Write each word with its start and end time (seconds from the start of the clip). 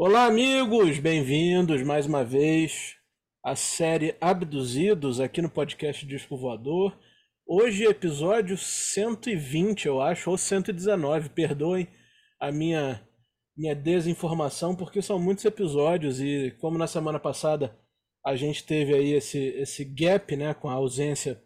Olá, 0.00 0.26
amigos! 0.26 1.00
Bem-vindos 1.00 1.82
mais 1.82 2.06
uma 2.06 2.22
vez 2.22 2.94
à 3.44 3.56
série 3.56 4.14
Abduzidos 4.20 5.18
aqui 5.18 5.42
no 5.42 5.50
podcast 5.50 6.06
Disco 6.06 6.36
Voador. 6.36 6.96
Hoje, 7.44 7.82
episódio 7.82 8.56
120, 8.56 9.86
eu 9.86 10.00
acho, 10.00 10.30
ou 10.30 10.38
119. 10.38 11.30
Perdoem 11.30 11.88
a 12.38 12.52
minha, 12.52 13.04
minha 13.56 13.74
desinformação, 13.74 14.76
porque 14.76 15.02
são 15.02 15.18
muitos 15.18 15.44
episódios 15.44 16.20
e, 16.20 16.56
como 16.60 16.78
na 16.78 16.86
semana 16.86 17.18
passada 17.18 17.76
a 18.24 18.36
gente 18.36 18.64
teve 18.64 18.94
aí 18.94 19.14
esse, 19.14 19.48
esse 19.56 19.84
gap 19.84 20.36
né, 20.36 20.54
com 20.54 20.68
a 20.68 20.74
ausência 20.74 21.42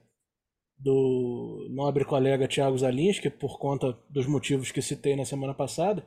do 0.76 1.68
nobre 1.70 2.04
colega 2.04 2.46
Tiago 2.46 2.76
Zalinski, 2.76 3.30
por 3.30 3.58
conta 3.58 3.98
dos 4.10 4.26
motivos 4.26 4.70
que 4.70 4.82
citei 4.82 5.16
na 5.16 5.24
semana 5.24 5.54
passada. 5.54 6.06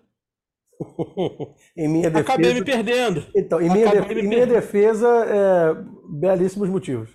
Em 1.75 1.87
minha 1.87 2.09
defesa. 2.09 2.33
Acabei 2.33 2.53
me 2.53 2.63
perdendo. 2.63 3.25
Então, 3.35 3.61
em 3.61 3.69
minha, 3.69 3.89
de... 3.89 4.19
em 4.19 4.27
minha 4.27 4.47
defesa, 4.47 5.07
é... 5.07 5.73
belíssimos 6.09 6.69
motivos. 6.69 7.09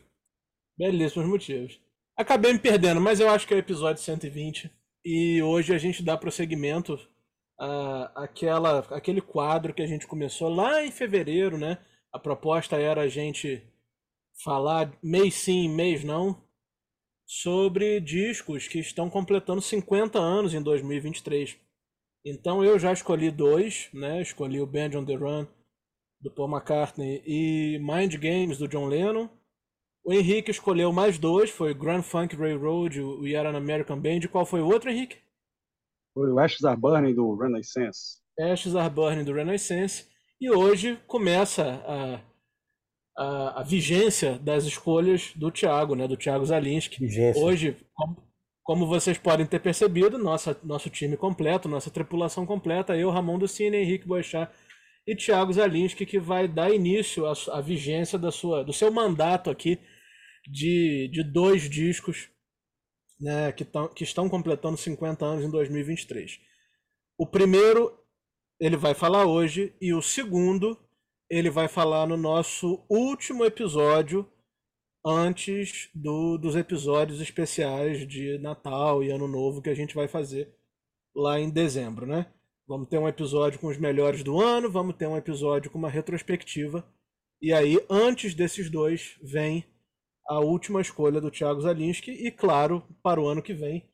Belíssimos 0.78 1.28
motivos. 1.28 1.80
Acabei 2.16 2.52
me 2.52 2.58
perdendo, 2.58 3.00
mas 3.00 3.20
eu 3.20 3.28
acho 3.30 3.46
que 3.46 3.54
é 3.54 3.56
o 3.56 3.60
episódio 3.60 4.02
120. 4.02 4.70
E 5.04 5.42
hoje 5.42 5.74
a 5.74 5.78
gente 5.78 6.02
dá 6.02 6.16
prosseguimento 6.16 6.98
à, 7.58 8.24
àquela, 8.24 8.80
àquele 8.90 9.20
quadro 9.20 9.72
que 9.72 9.82
a 9.82 9.86
gente 9.86 10.06
começou 10.06 10.48
lá 10.48 10.84
em 10.84 10.90
fevereiro, 10.90 11.56
né? 11.56 11.78
A 12.12 12.18
proposta 12.18 12.76
era 12.76 13.02
a 13.02 13.08
gente 13.08 13.62
falar 14.42 14.92
mês 15.02 15.34
sim, 15.34 15.68
mês 15.68 16.04
não, 16.04 16.42
sobre 17.26 18.00
discos 18.00 18.66
que 18.66 18.80
estão 18.80 19.08
completando 19.08 19.60
50 19.60 20.18
anos 20.18 20.52
em 20.52 20.62
2023. 20.62 21.56
Então 22.24 22.62
eu 22.62 22.78
já 22.78 22.92
escolhi 22.92 23.30
dois, 23.30 23.88
né? 23.94 24.20
Escolhi 24.20 24.60
o 24.60 24.66
Band 24.66 24.90
on 24.96 25.04
the 25.04 25.14
Run 25.14 25.46
do 26.20 26.30
Paul 26.30 26.50
McCartney 26.50 27.22
e 27.26 27.78
Mind 27.78 28.14
Games 28.16 28.58
do 28.58 28.68
John 28.68 28.86
Lennon. 28.86 29.28
O 30.04 30.12
Henrique 30.12 30.50
escolheu 30.50 30.92
mais 30.92 31.18
dois, 31.18 31.50
foi 31.50 31.74
Grand 31.74 32.02
Funk 32.02 32.36
Railroad, 32.36 33.00
o 33.00 33.26
Yet 33.26 33.46
an 33.46 33.56
American 33.56 34.00
Band. 34.00 34.20
Qual 34.30 34.46
foi 34.46 34.60
o 34.60 34.66
outro, 34.66 34.90
Henrique? 34.90 35.18
Foi 36.14 36.30
o 36.30 36.38
Ashes 36.38 36.64
Are 36.64 36.78
Burning 36.78 37.14
do 37.14 37.36
Renaissance. 37.36 38.18
Ashes 38.38 38.74
Are 38.74 38.92
Burning 38.92 39.24
do 39.24 39.32
Renaissance. 39.32 40.06
E 40.40 40.50
hoje 40.50 40.98
começa 41.06 41.82
a, 41.86 42.20
a, 43.16 43.60
a 43.60 43.62
vigência 43.62 44.38
das 44.38 44.64
escolhas 44.64 45.32
do 45.36 45.50
Thiago, 45.50 45.94
né? 45.94 46.08
Do 46.08 46.16
Thiago 46.16 46.44
Zalinski. 46.44 46.98
Vigência. 46.98 47.42
Hoje, 47.42 47.76
como, 47.92 48.16
como 48.70 48.86
vocês 48.86 49.18
podem 49.18 49.44
ter 49.44 49.58
percebido, 49.58 50.16
nossa, 50.16 50.56
nosso 50.62 50.88
time 50.88 51.16
completo, 51.16 51.68
nossa 51.68 51.90
tripulação 51.90 52.46
completa, 52.46 52.96
eu, 52.96 53.10
Ramon 53.10 53.36
do 53.36 53.48
Cine, 53.48 53.78
Henrique 53.78 54.06
Boechat 54.06 54.48
e 55.04 55.16
Thiago 55.16 55.52
Zalinski, 55.52 56.06
que 56.06 56.20
vai 56.20 56.46
dar 56.46 56.72
início 56.72 57.26
à, 57.26 57.32
à 57.50 57.60
vigência 57.60 58.16
da 58.16 58.30
sua, 58.30 58.62
do 58.62 58.72
seu 58.72 58.92
mandato 58.92 59.50
aqui 59.50 59.76
de, 60.46 61.10
de 61.12 61.24
dois 61.24 61.68
discos 61.68 62.30
né, 63.20 63.50
que, 63.50 63.64
tão, 63.64 63.88
que 63.88 64.04
estão 64.04 64.28
completando 64.28 64.76
50 64.76 65.24
anos 65.24 65.44
em 65.44 65.50
2023. 65.50 66.38
O 67.18 67.26
primeiro 67.26 67.92
ele 68.60 68.76
vai 68.76 68.94
falar 68.94 69.26
hoje 69.26 69.74
e 69.80 69.92
o 69.92 70.00
segundo 70.00 70.78
ele 71.28 71.50
vai 71.50 71.66
falar 71.66 72.06
no 72.06 72.16
nosso 72.16 72.86
último 72.88 73.44
episódio 73.44 74.30
antes 75.04 75.88
do, 75.94 76.36
dos 76.36 76.56
episódios 76.56 77.20
especiais 77.20 78.06
de 78.06 78.38
Natal 78.38 79.02
e 79.02 79.10
Ano 79.10 79.26
Novo 79.26 79.62
que 79.62 79.70
a 79.70 79.74
gente 79.74 79.94
vai 79.94 80.06
fazer 80.08 80.54
lá 81.14 81.40
em 81.40 81.50
dezembro, 81.50 82.06
né? 82.06 82.32
Vamos 82.66 82.88
ter 82.88 82.98
um 82.98 83.08
episódio 83.08 83.58
com 83.58 83.66
os 83.66 83.78
melhores 83.78 84.22
do 84.22 84.40
ano, 84.40 84.70
vamos 84.70 84.96
ter 84.96 85.06
um 85.06 85.16
episódio 85.16 85.70
com 85.70 85.78
uma 85.78 85.90
retrospectiva. 85.90 86.86
E 87.42 87.52
aí, 87.52 87.78
antes 87.88 88.34
desses 88.34 88.70
dois, 88.70 89.18
vem 89.22 89.64
a 90.28 90.38
última 90.38 90.80
escolha 90.80 91.20
do 91.20 91.30
Thiago 91.30 91.60
Zalinski 91.60 92.12
e, 92.12 92.30
claro, 92.30 92.86
para 93.02 93.20
o 93.20 93.26
ano 93.26 93.42
que 93.42 93.54
vem, 93.54 93.90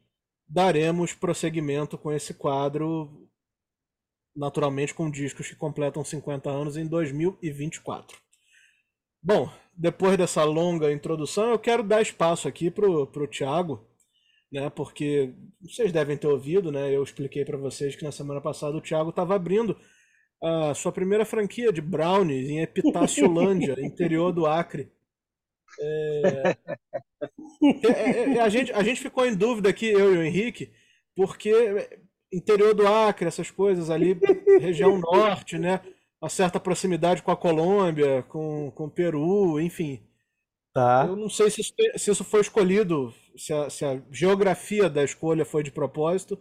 daremos 0.46 1.14
prosseguimento 1.14 1.96
com 1.96 2.12
esse 2.12 2.34
quadro 2.34 3.26
naturalmente 4.36 4.92
com 4.92 5.10
discos 5.10 5.48
que 5.48 5.56
completam 5.56 6.04
50 6.04 6.50
anos 6.50 6.76
em 6.76 6.86
2024. 6.86 8.18
Bom, 9.22 9.50
depois 9.76 10.16
dessa 10.16 10.42
longa 10.42 10.90
introdução, 10.90 11.50
eu 11.50 11.58
quero 11.58 11.82
dar 11.82 12.00
espaço 12.00 12.48
aqui 12.48 12.70
pro, 12.70 13.06
pro 13.06 13.28
Thiago, 13.28 13.86
né? 14.50 14.70
Porque 14.70 15.34
vocês 15.60 15.92
devem 15.92 16.16
ter 16.16 16.26
ouvido, 16.26 16.72
né? 16.72 16.94
Eu 16.94 17.02
expliquei 17.02 17.44
para 17.44 17.58
vocês 17.58 17.94
que 17.94 18.04
na 18.04 18.12
semana 18.12 18.40
passada 18.40 18.76
o 18.76 18.80
Thiago 18.80 19.10
estava 19.10 19.34
abrindo 19.34 19.76
a 20.42 20.74
sua 20.74 20.92
primeira 20.92 21.24
franquia 21.24 21.72
de 21.72 21.80
brownies 21.80 22.48
em 22.48 22.60
Epitáciolândia, 22.60 23.76
interior 23.84 24.32
do 24.32 24.46
Acre. 24.46 24.90
É... 25.78 26.56
É, 27.84 27.90
é... 27.90 28.36
É, 28.36 28.40
a, 28.40 28.48
gente, 28.48 28.72
a 28.72 28.82
gente 28.82 29.00
ficou 29.00 29.26
em 29.26 29.34
dúvida 29.34 29.68
aqui, 29.68 29.86
eu 29.86 30.14
e 30.14 30.18
o 30.18 30.22
Henrique, 30.22 30.70
porque 31.14 31.52
interior 32.32 32.74
do 32.74 32.86
Acre, 32.86 33.28
essas 33.28 33.50
coisas 33.50 33.90
ali, 33.90 34.18
região 34.60 34.98
norte, 34.98 35.58
né? 35.58 35.80
Uma 36.20 36.28
certa 36.28 36.58
proximidade 36.58 37.22
com 37.22 37.30
a 37.30 37.36
Colômbia, 37.36 38.22
com, 38.24 38.70
com 38.70 38.84
o 38.84 38.90
Peru, 38.90 39.60
enfim. 39.60 40.02
Tá. 40.72 41.06
Eu 41.08 41.16
não 41.16 41.28
sei 41.28 41.50
se 41.50 41.60
isso, 41.60 41.72
se 41.96 42.10
isso 42.10 42.24
foi 42.24 42.40
escolhido, 42.40 43.12
se 43.36 43.52
a, 43.52 43.70
se 43.70 43.84
a 43.84 44.02
geografia 44.10 44.90
da 44.90 45.02
escolha 45.02 45.44
foi 45.44 45.62
de 45.62 45.70
propósito, 45.70 46.38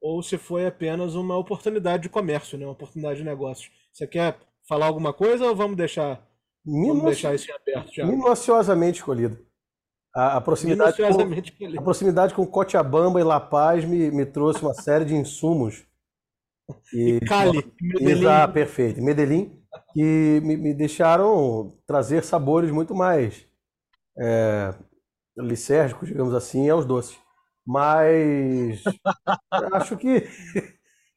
ou 0.00 0.22
se 0.22 0.38
foi 0.38 0.66
apenas 0.66 1.14
uma 1.14 1.36
oportunidade 1.36 2.04
de 2.04 2.08
comércio, 2.08 2.56
né? 2.58 2.64
uma 2.64 2.72
oportunidade 2.72 3.18
de 3.18 3.24
negócio. 3.24 3.70
Você 3.92 4.06
quer 4.06 4.38
falar 4.68 4.86
alguma 4.86 5.12
coisa 5.12 5.46
ou 5.46 5.56
vamos 5.56 5.76
deixar, 5.76 6.20
vamos 6.64 7.04
deixar 7.04 7.34
isso 7.34 7.50
em 7.50 7.54
aberto? 7.54 7.94
Já? 7.94 8.06
Minuciosamente 8.06 8.98
escolhido. 8.98 9.38
A, 10.14 10.36
a, 10.36 10.40
proximidade 10.40 10.96
com, 10.96 11.78
a 11.78 11.82
proximidade 11.82 12.34
com 12.34 12.46
Cochabamba 12.46 13.20
e 13.20 13.24
La 13.24 13.38
Paz 13.38 13.84
me, 13.84 14.10
me 14.10 14.26
trouxe 14.26 14.62
uma 14.62 14.74
série 14.74 15.04
de 15.04 15.14
insumos. 15.14 15.84
E, 16.92 17.16
e 17.16 17.20
Cali, 17.20 17.72
Medellín. 17.80 18.10
Exato, 18.10 18.52
perfeito. 18.52 19.02
Medellín, 19.02 19.62
que 19.92 20.40
me, 20.42 20.56
me, 20.56 20.74
deixaram 20.74 21.76
trazer 21.86 22.22
sabores 22.24 22.70
muito 22.70 22.94
mais 22.94 23.46
é, 24.18 24.74
licérgicos, 25.36 26.08
digamos 26.08 26.34
assim, 26.34 26.68
aos 26.68 26.84
doces. 26.84 27.18
Mas 27.66 28.82
acho 29.72 29.96
que 29.96 30.26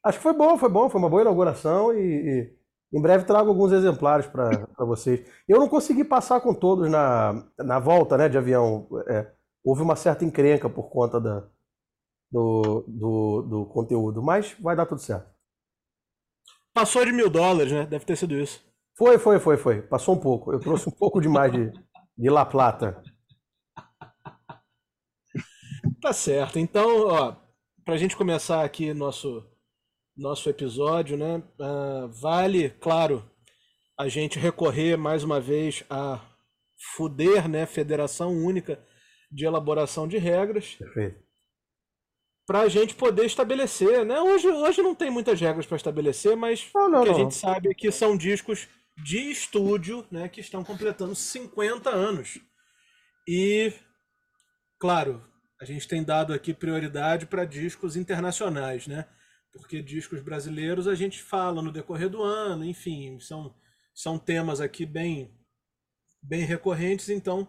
acho 0.04 0.18
que 0.18 0.24
foi 0.24 0.34
bom, 0.34 0.58
foi 0.58 0.70
bom, 0.70 0.90
foi 0.90 1.00
uma 1.00 1.10
boa 1.10 1.22
inauguração 1.22 1.94
e, 1.94 2.00
e 2.00 2.98
em 2.98 3.02
breve 3.02 3.24
trago 3.24 3.50
alguns 3.50 3.72
exemplares 3.72 4.28
para 4.28 4.68
vocês. 4.80 5.26
Eu 5.48 5.60
não 5.60 5.70
consegui 5.70 6.04
passar 6.04 6.42
com 6.42 6.54
todos 6.54 6.90
na, 6.90 7.46
na 7.58 7.80
volta 7.80 8.18
né, 8.18 8.28
de 8.28 8.38
avião. 8.38 8.88
É, 9.08 9.32
houve 9.64 9.82
uma 9.82 9.96
certa 9.96 10.26
encrenca 10.26 10.70
por 10.70 10.90
conta 10.90 11.20
da, 11.20 11.48
do, 12.30 12.84
do, 12.88 13.42
do, 13.44 13.66
conteúdo, 13.68 14.22
mas 14.22 14.56
vai 14.60 14.76
dar 14.76 14.86
tudo 14.86 15.00
certo. 15.00 15.31
Passou 16.74 17.06
de 17.06 17.12
mil 17.12 17.30
dólares, 17.30 17.72
né? 17.72 17.86
Deve 17.86 18.06
ter 18.06 18.16
sido 18.16 18.36
isso. 18.36 18.64
Foi, 18.98 19.18
foi, 19.18 19.40
foi, 19.40 19.58
foi. 19.58 19.82
Passou 19.82 20.16
um 20.16 20.20
pouco. 20.20 20.54
Eu 20.54 20.60
trouxe 20.60 20.88
um 20.88 20.92
pouco 20.92 21.20
demais 21.20 21.52
de, 21.52 21.72
de 22.18 22.30
La 22.30 22.46
Plata. 22.46 23.02
Tá 26.02 26.14
certo. 26.14 26.60
Então, 26.60 27.08
ó, 27.08 27.36
pra 27.84 27.98
gente 27.98 28.16
começar 28.16 28.64
aqui 28.64 28.94
nosso 28.94 29.48
nosso 30.16 30.50
episódio, 30.50 31.18
né? 31.18 31.42
Uh, 31.60 32.08
vale, 32.22 32.70
claro, 32.70 33.24
a 33.98 34.08
gente 34.08 34.38
recorrer 34.38 34.98
mais 34.98 35.24
uma 35.24 35.40
vez 35.40 35.84
a 35.90 36.20
FUDER, 36.96 37.48
né? 37.48 37.66
Federação 37.66 38.32
Única 38.32 38.80
de 39.32 39.46
Elaboração 39.46 40.08
de 40.08 40.18
Regras. 40.18 40.76
Perfeito. 40.76 41.24
Para 42.46 42.62
a 42.62 42.70
gente 42.70 42.96
poder 42.96 43.26
estabelecer, 43.26 44.06
né? 44.06 44.20
Hoje, 44.20 44.48
hoje 44.48 44.82
não 44.82 44.96
tem 44.96 45.10
muitas 45.10 45.40
regras 45.40 45.66
para 45.66 45.78
estabelecer, 45.78 46.36
mas 46.36 46.70
não, 46.74 46.90
não, 46.90 47.04
que 47.04 47.10
a 47.10 47.14
gente 47.14 47.36
sabe 47.36 47.70
é 47.70 47.74
que 47.74 47.92
são 47.92 48.18
discos 48.18 48.68
de 48.98 49.32
estúdio, 49.32 50.06
né? 50.12 50.28
Que 50.28 50.42
estão 50.42 50.64
completando 50.64 51.16
50 51.16 51.90
anos. 51.90 52.40
E, 53.28 53.72
claro, 54.80 55.24
a 55.62 55.66
gente 55.66 55.88
tem 55.88 56.04
dado 56.04 56.34
aqui 56.34 56.54
prioridade 56.54 57.26
para 57.26 57.46
discos 57.46 57.96
internacionais, 57.96 58.88
né? 58.88 59.08
porque 59.52 59.82
discos 59.82 60.22
brasileiros 60.22 60.88
a 60.88 60.96
gente 60.96 61.22
fala 61.22 61.62
no 61.62 61.72
decorrer 61.72 62.10
do 62.10 62.24
ano, 62.24 62.64
enfim, 62.64 63.20
são, 63.20 63.54
são 63.94 64.18
temas 64.18 64.62
aqui 64.62 64.86
bem, 64.86 65.38
bem 66.22 66.46
recorrentes, 66.46 67.10
então 67.10 67.48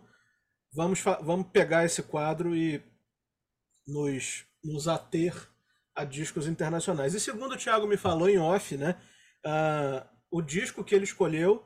vamos, 0.73 1.01
vamos 1.23 1.49
pegar 1.53 1.85
esse 1.85 2.03
quadro 2.03 2.57
e 2.57 2.83
nos, 3.87 4.45
nos 4.65 4.89
ater 4.89 5.35
a 5.95 6.05
discos 6.05 6.47
internacionais. 6.47 7.15
E 7.15 7.21
segundo 7.21 7.53
o 7.55 7.57
Thiago 7.57 7.87
me 7.87 7.97
falou 7.97 8.29
em 8.29 8.39
off, 8.39 8.77
né, 8.77 8.97
uh, 9.45 10.07
o 10.31 10.41
disco 10.41 10.85
que 10.85 10.95
ele 10.95 11.05
escolheu 11.05 11.65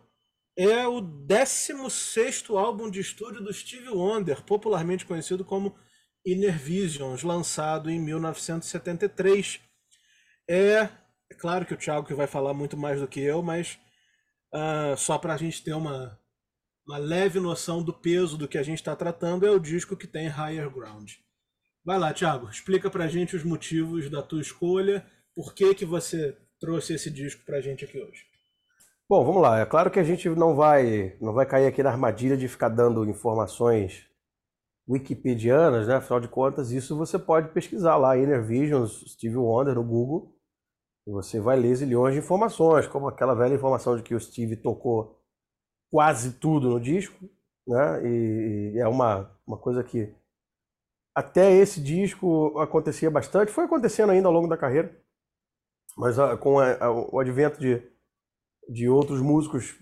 é 0.57 0.87
o 0.87 1.01
16 1.01 2.51
álbum 2.51 2.91
de 2.91 3.01
estúdio 3.01 3.43
do 3.43 3.53
Steve 3.53 3.89
Wonder, 3.89 4.43
popularmente 4.43 5.05
conhecido 5.05 5.45
como 5.45 5.77
Inner 6.25 6.59
Visions, 6.59 7.23
lançado 7.23 7.91
em 7.91 8.01
1973 8.01 9.61
é, 10.49 10.89
é 11.31 11.35
claro 11.37 11.67
que 11.67 11.75
o 11.75 11.77
Thiago 11.77 12.07
que 12.07 12.15
vai 12.15 12.27
falar 12.27 12.55
muito 12.55 12.77
mais 12.77 13.01
do 13.01 13.09
que 13.09 13.21
eu, 13.21 13.43
mas 13.43 13.79
uh, 14.55 14.97
só 14.97 15.19
para 15.19 15.35
a 15.35 15.37
gente 15.37 15.63
ter 15.63 15.73
uma, 15.73 16.19
uma 16.87 16.99
leve 16.99 17.41
noção 17.41 17.83
do 17.83 17.93
peso 17.93 18.39
do 18.39 18.47
que 18.47 18.59
a 18.59 18.63
gente 18.63 18.79
está 18.79 18.95
tratando, 18.95 19.47
é 19.47 19.51
o 19.51 19.59
disco 19.59 19.97
que 19.97 20.07
tem 20.07 20.29
Higher 20.29 20.71
Ground. 20.71 21.15
Vai 21.87 22.01
lá, 22.01 22.13
Thiago, 22.13 22.49
explica 22.51 22.91
para 22.91 23.05
a 23.05 23.09
gente 23.09 23.37
os 23.37 23.45
motivos 23.45 24.11
da 24.11 24.21
tua 24.21 24.41
escolha, 24.41 25.07
por 25.37 25.55
que, 25.55 25.73
que 25.73 25.85
você 25.85 26.37
trouxe 26.59 26.95
esse 26.95 27.09
disco 27.09 27.45
para 27.45 27.59
a 27.59 27.61
gente 27.61 27.85
aqui 27.85 27.97
hoje. 27.97 28.27
Bom, 29.09 29.25
vamos 29.25 29.41
lá. 29.41 29.61
É 29.61 29.65
claro 29.65 29.89
que 29.89 30.01
a 30.01 30.03
gente 30.03 30.29
não 30.31 30.57
vai, 30.57 31.17
não 31.21 31.33
vai 31.33 31.47
cair 31.47 31.69
aqui 31.69 31.85
na 31.85 31.91
armadilha 31.91 32.37
de 32.37 32.49
ficar 32.49 32.71
dando 32.71 33.09
informações 33.09 34.05
wikipedianas, 34.89 35.87
né? 35.87 35.95
Afinal 35.95 36.19
de 36.19 36.27
contas, 36.27 36.73
isso 36.73 36.97
você 36.97 37.21
pode 37.21 37.53
pesquisar 37.53 37.97
lá, 37.97 38.19
Inner 38.19 38.45
Visions, 38.45 39.05
Steve 39.13 39.37
Wonder 39.37 39.77
no 39.77 39.85
Google, 39.85 40.37
e 41.07 41.13
você 41.13 41.39
vai 41.39 41.57
ler 41.57 41.77
zilhões 41.77 42.15
de 42.15 42.21
informações, 42.21 42.89
como 42.89 43.07
aquela 43.07 43.35
velha 43.35 43.55
informação 43.55 43.97
de 43.97 44.03
que 44.03 44.13
o 44.13 44.19
Steve 44.19 44.57
tocou 44.57 45.23
quase 45.89 46.33
tudo 46.41 46.69
no 46.69 46.81
disco, 46.81 47.31
né? 47.65 48.05
E, 48.05 48.73
e 48.75 48.79
é 48.81 48.89
uma, 48.89 49.31
uma 49.47 49.57
coisa 49.57 49.85
que 49.85 50.13
até 51.17 51.51
esse 51.51 51.81
disco 51.81 52.59
acontecia 52.59 53.11
bastante, 53.11 53.51
foi 53.51 53.65
acontecendo 53.65 54.11
ainda 54.11 54.29
ao 54.29 54.35
longo 54.35 54.49
da 54.49 54.57
carreira, 54.57 54.95
mas 55.97 56.19
a, 56.19 56.37
com 56.37 56.59
a, 56.59 56.75
a, 56.75 56.91
o 56.93 57.19
advento 57.19 57.59
de, 57.59 57.83
de 58.69 58.87
outros 58.87 59.23
músicos 59.23 59.79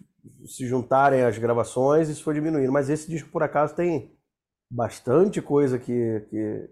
se 0.46 0.64
juntarem 0.64 1.25
às 1.25 1.36
gravações, 1.36 2.08
isso 2.08 2.22
foi 2.22 2.34
diminuindo. 2.34 2.70
Mas 2.70 2.88
esse 2.88 3.10
disco, 3.10 3.31
por 3.31 3.42
acaso, 3.42 3.75
tem 3.75 4.16
bastante 4.70 5.42
coisa 5.42 5.76
que, 5.76 6.20
que, 6.31 6.70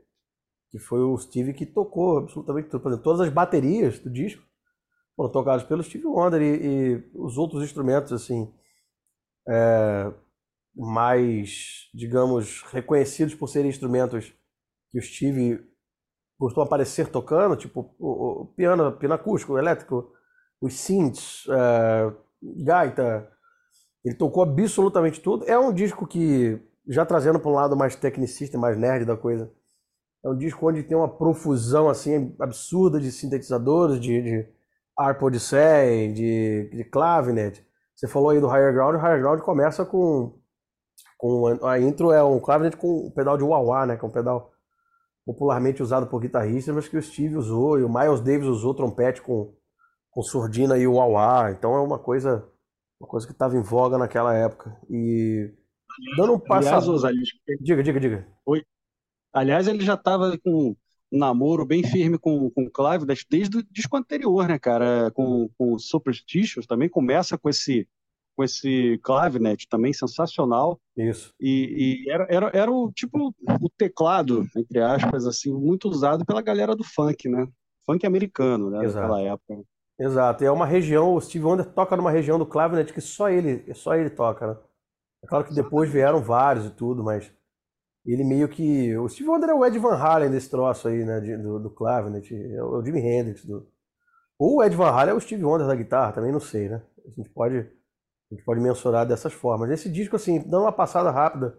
que 0.70 0.79
foi 0.79 1.00
o 1.00 1.19
Steve 1.19 1.55
que 1.55 1.67
tocou 1.67 2.19
absolutamente 2.19 2.69
tudo. 2.69 2.82
Por 2.82 2.91
exemplo, 2.91 3.03
todas 3.03 3.20
as 3.20 3.32
baterias 3.32 3.99
do 3.99 4.08
disco 4.08 4.44
foram 5.17 5.32
tocadas 5.32 5.65
pelo 5.65 5.82
Steve 5.82 6.06
Wonder 6.06 6.41
e, 6.41 6.67
e 6.94 7.11
os 7.15 7.37
outros 7.37 7.65
instrumentos, 7.65 8.12
assim, 8.12 8.55
é, 9.49 10.12
mais, 10.73 11.91
digamos, 11.93 12.62
reconhecidos 12.62 13.35
por 13.35 13.49
serem 13.49 13.69
instrumentos 13.69 14.32
que 14.93 14.99
o 14.99 15.03
Steve 15.03 15.65
costuma 16.39 16.67
aparecer 16.67 17.09
tocando, 17.09 17.56
tipo 17.56 17.94
o, 17.99 18.43
o 18.43 18.47
piano, 18.55 18.93
piano 18.93 19.15
acústico, 19.15 19.59
elétrico, 19.59 20.12
os 20.61 20.75
synths, 20.75 21.47
é, 21.49 22.12
gaita. 22.62 23.29
Ele 24.05 24.15
tocou 24.17 24.43
absolutamente 24.43 25.21
tudo. 25.21 25.44
É 25.49 25.59
um 25.59 25.73
disco 25.73 26.06
que 26.06 26.61
já 26.87 27.06
trazendo 27.06 27.41
para 27.41 27.50
um 27.50 27.55
lado 27.55 27.77
mais 27.77 27.97
tecnicista, 27.97 28.59
mais 28.59 28.77
nerd 28.77 29.05
da 29.05 29.17
coisa. 29.17 29.50
É 30.25 30.29
um 30.29 30.37
disco 30.37 30.69
onde 30.69 30.83
tem 30.83 30.97
uma 30.97 31.09
profusão 31.09 31.89
assim 31.89 32.35
absurda 32.41 33.00
de 33.00 33.11
sintetizadores, 33.11 34.00
de, 34.00 34.23
de 34.23 34.49
Harp 34.99 35.23
Odyssey, 35.23 36.12
de, 36.12 36.71
de 36.71 36.85
clavinet. 36.85 37.65
Você 37.94 38.06
falou 38.06 38.31
aí 38.31 38.41
do 38.41 38.49
Higher 38.49 38.73
Ground, 38.73 38.97
o 38.97 38.99
Higher 38.99 39.21
Ground 39.21 39.41
começa 39.41 39.85
com, 39.85 40.39
com 41.19 41.65
a 41.65 41.79
intro 41.81 42.12
é 42.12 42.23
um 42.23 42.41
clavinet 42.41 42.77
com 42.77 43.06
um 43.06 43.11
pedal 43.11 43.37
de 43.37 43.44
wah-wah, 43.44 43.87
né, 43.87 43.97
que 43.97 44.05
é 44.05 44.09
um 44.09 44.12
pedal 44.12 44.52
popularmente 45.25 45.83
usado 45.83 46.07
por 46.07 46.21
guitarristas, 46.21 46.75
mas 46.75 46.89
que 46.89 46.97
o 46.97 47.03
Steve 47.03 47.37
usou 47.37 47.79
e 47.79 47.85
o 47.85 47.89
Miles 47.89 48.21
Davis 48.21 48.47
usou 48.47 48.75
trompete 48.75 49.23
com, 49.23 49.55
com 50.11 50.23
surdina 50.23 50.77
e 50.79 50.87
o 50.87 50.95
wah-wah. 50.95 51.53
Então 51.53 51.75
é 51.75 51.81
uma 51.81 51.99
coisa 51.99 52.49
uma 53.01 53.09
coisa 53.09 53.27
que 53.27 53.33
estava 53.33 53.57
em 53.57 53.63
voga 53.63 53.99
naquela 53.99 54.33
época. 54.33 54.79
E 54.89 55.53
Dando 56.17 56.35
um 56.35 56.39
passo. 56.39 56.69
Aliás, 56.69 57.29
diga, 57.61 57.83
diga, 57.83 58.01
diga. 58.01 58.29
Oi. 58.47 58.65
Aliás, 59.33 59.67
ele 59.67 59.85
já 59.85 59.95
estava 59.95 60.39
com 60.39 60.75
um 61.11 61.19
namoro 61.19 61.67
bem 61.67 61.83
firme 61.83 62.19
com, 62.19 62.51
com 62.51 62.65
o 62.65 62.71
Clive 62.71 63.07
desde 63.29 63.59
o 63.59 63.65
disco 63.71 63.97
anterior, 63.97 64.49
né, 64.49 64.59
cara? 64.59 65.11
Com, 65.11 65.49
com 65.57 65.75
o 65.75 65.79
Superstitious 65.79 66.67
também 66.67 66.89
começa 66.89 67.37
com 67.37 67.49
esse 67.49 67.89
com 68.37 68.43
esse 68.43 68.99
clavinet 69.02 69.69
também 69.69 69.93
sensacional. 69.93 70.81
Isso. 70.96 71.32
E, 71.40 72.05
e, 72.06 72.11
era, 72.11 72.26
era, 72.29 72.50
era 72.55 72.70
o 72.70 72.90
tipo 72.93 73.34
o 73.61 73.70
teclado, 73.76 74.46
entre 74.56 74.81
aspas, 74.81 75.26
assim, 75.26 75.52
muito 75.52 75.88
usado 75.88 76.25
pela 76.25 76.43
galera 76.43 76.75
do 76.75 76.84
funk, 76.84 77.29
né? 77.29 77.46
Funk 77.87 78.06
americano, 78.06 78.70
né? 78.70 78.84
Exato. 78.84 79.08
Naquela 79.08 79.32
época. 79.32 79.62
Exato. 79.99 80.43
E 80.43 80.46
é 80.46 80.50
uma 80.50 80.67
região, 80.67 81.14
o 81.14 81.20
Steve 81.20 81.44
Wonder 81.44 81.67
toca 81.67 81.96
numa 81.96 82.11
região 82.11 82.38
do 82.38 82.46
clavinet 82.46 82.93
que 82.93 83.00
só 83.00 83.29
ele, 83.29 83.73
só 83.75 83.94
ele 83.94 84.11
toca, 84.11 84.46
né? 84.46 84.56
É 85.23 85.26
claro 85.26 85.44
que 85.44 85.55
depois 85.55 85.90
vieram 85.90 86.20
vários 86.20 86.67
e 86.67 86.70
tudo, 86.70 87.05
mas 87.05 87.32
ele 88.05 88.25
meio 88.25 88.49
que. 88.49 88.96
O 88.96 89.08
Steve 89.08 89.29
Wonder 89.29 89.50
é 89.50 89.55
o 89.55 89.64
Ed 89.64 89.79
Van 89.79 89.94
Halen 89.94 90.31
desse 90.31 90.50
troço 90.50 90.88
aí, 90.88 91.05
né? 91.05 91.20
Do, 91.20 91.61
do 91.61 91.70
Clavinet, 91.70 92.34
é 92.34 92.62
o 92.62 92.84
Jimi 92.84 93.00
Hendrix. 93.00 93.44
Do... 93.44 93.69
Ou 94.38 94.56
o 94.56 94.64
Ed 94.64 94.75
Van 94.75 94.90
Halen 94.90 95.14
é 95.14 95.17
o 95.17 95.20
Steve 95.20 95.44
Wonder 95.44 95.67
da 95.67 95.75
guitarra, 95.76 96.12
também 96.12 96.32
não 96.32 96.40
sei, 96.40 96.69
né? 96.69 96.82
A 97.06 97.11
gente 97.11 97.31
pode, 97.31 97.69
a 98.32 98.34
gente 98.34 98.44
pode 98.44 98.61
mensurar 98.61 99.06
dessas 99.06 99.34
formas. 99.34 99.70
Esse 99.70 99.90
disco, 99.90 100.17
assim, 100.17 100.38
dando 100.40 100.62
uma 100.62 100.73
passada 100.73 101.11
rápida 101.11 101.58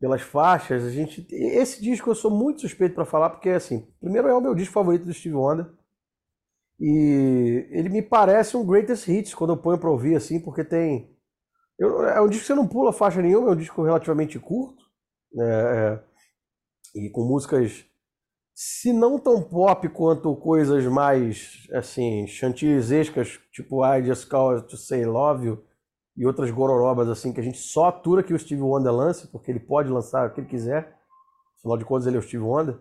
pelas 0.00 0.22
faixas, 0.22 0.82
a 0.82 0.90
gente. 0.90 1.26
Esse 1.30 1.82
disco 1.82 2.08
eu 2.08 2.14
sou 2.14 2.30
muito 2.30 2.62
suspeito 2.62 2.94
para 2.94 3.04
falar, 3.04 3.30
porque, 3.30 3.50
assim, 3.50 3.86
primeiro 4.00 4.28
é 4.28 4.34
o 4.34 4.40
meu 4.40 4.54
disco 4.54 4.72
favorito 4.72 5.04
do 5.04 5.12
Steve 5.12 5.34
Wonder. 5.34 5.70
E 6.80 7.68
ele 7.70 7.88
me 7.88 8.00
parece 8.00 8.56
um 8.56 8.64
greatest 8.64 9.08
hits 9.08 9.34
quando 9.34 9.52
eu 9.52 9.56
ponho 9.56 9.78
pra 9.78 9.90
ouvir, 9.90 10.16
assim, 10.16 10.40
porque 10.40 10.64
tem 10.64 11.14
eu, 11.78 12.02
é 12.04 12.20
um 12.20 12.28
disco 12.28 12.42
que 12.42 12.46
você 12.48 12.54
não 12.54 12.66
pula 12.66 12.92
faixa 12.92 13.22
nenhuma, 13.22 13.50
é 13.50 13.52
um 13.52 13.56
disco 13.56 13.82
relativamente 13.82 14.38
curto. 14.38 14.84
Né, 15.32 15.44
é, 15.46 16.04
e 16.94 17.10
com 17.10 17.24
músicas, 17.24 17.84
se 18.60 18.92
não 18.92 19.20
tão 19.20 19.40
pop 19.40 19.88
quanto 19.90 20.34
coisas 20.34 20.84
mais, 20.86 21.68
assim, 21.72 22.26
chantilizescas, 22.26 23.38
tipo 23.52 23.86
I 23.86 24.04
Just 24.04 24.28
Call 24.28 24.60
To 24.62 24.76
Say 24.76 25.06
Love 25.06 25.46
You, 25.46 25.64
e 26.16 26.26
outras 26.26 26.50
gororobas, 26.50 27.08
assim, 27.08 27.32
que 27.32 27.38
a 27.38 27.42
gente 27.44 27.58
só 27.58 27.84
atura 27.84 28.20
que 28.20 28.34
o 28.34 28.38
Steve 28.38 28.60
Wonder 28.60 28.92
lance, 28.92 29.28
porque 29.28 29.52
ele 29.52 29.60
pode 29.60 29.88
lançar 29.88 30.26
o 30.26 30.34
que 30.34 30.40
ele 30.40 30.48
quiser. 30.48 30.92
Afinal 31.60 31.78
de 31.78 31.84
contas, 31.84 32.08
ele 32.08 32.16
é 32.16 32.18
o 32.18 32.22
Steve 32.22 32.42
Wonder. 32.42 32.76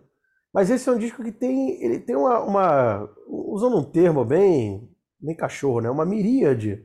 Mas 0.51 0.71
esse 0.71 0.89
é 0.89 0.91
um 0.91 0.97
disco 0.97 1.24
que 1.24 1.31
tem, 1.31 1.80
ele 1.83 2.00
tem 2.00 2.15
uma, 2.15 2.39
uma 2.39 3.09
usando 3.27 3.77
um 3.77 3.83
termo 3.83 4.25
bem, 4.25 4.89
bem 5.19 5.35
cachorro, 5.35 5.80
né? 5.80 5.91
Uma 5.91 6.07
miríade 6.07 6.83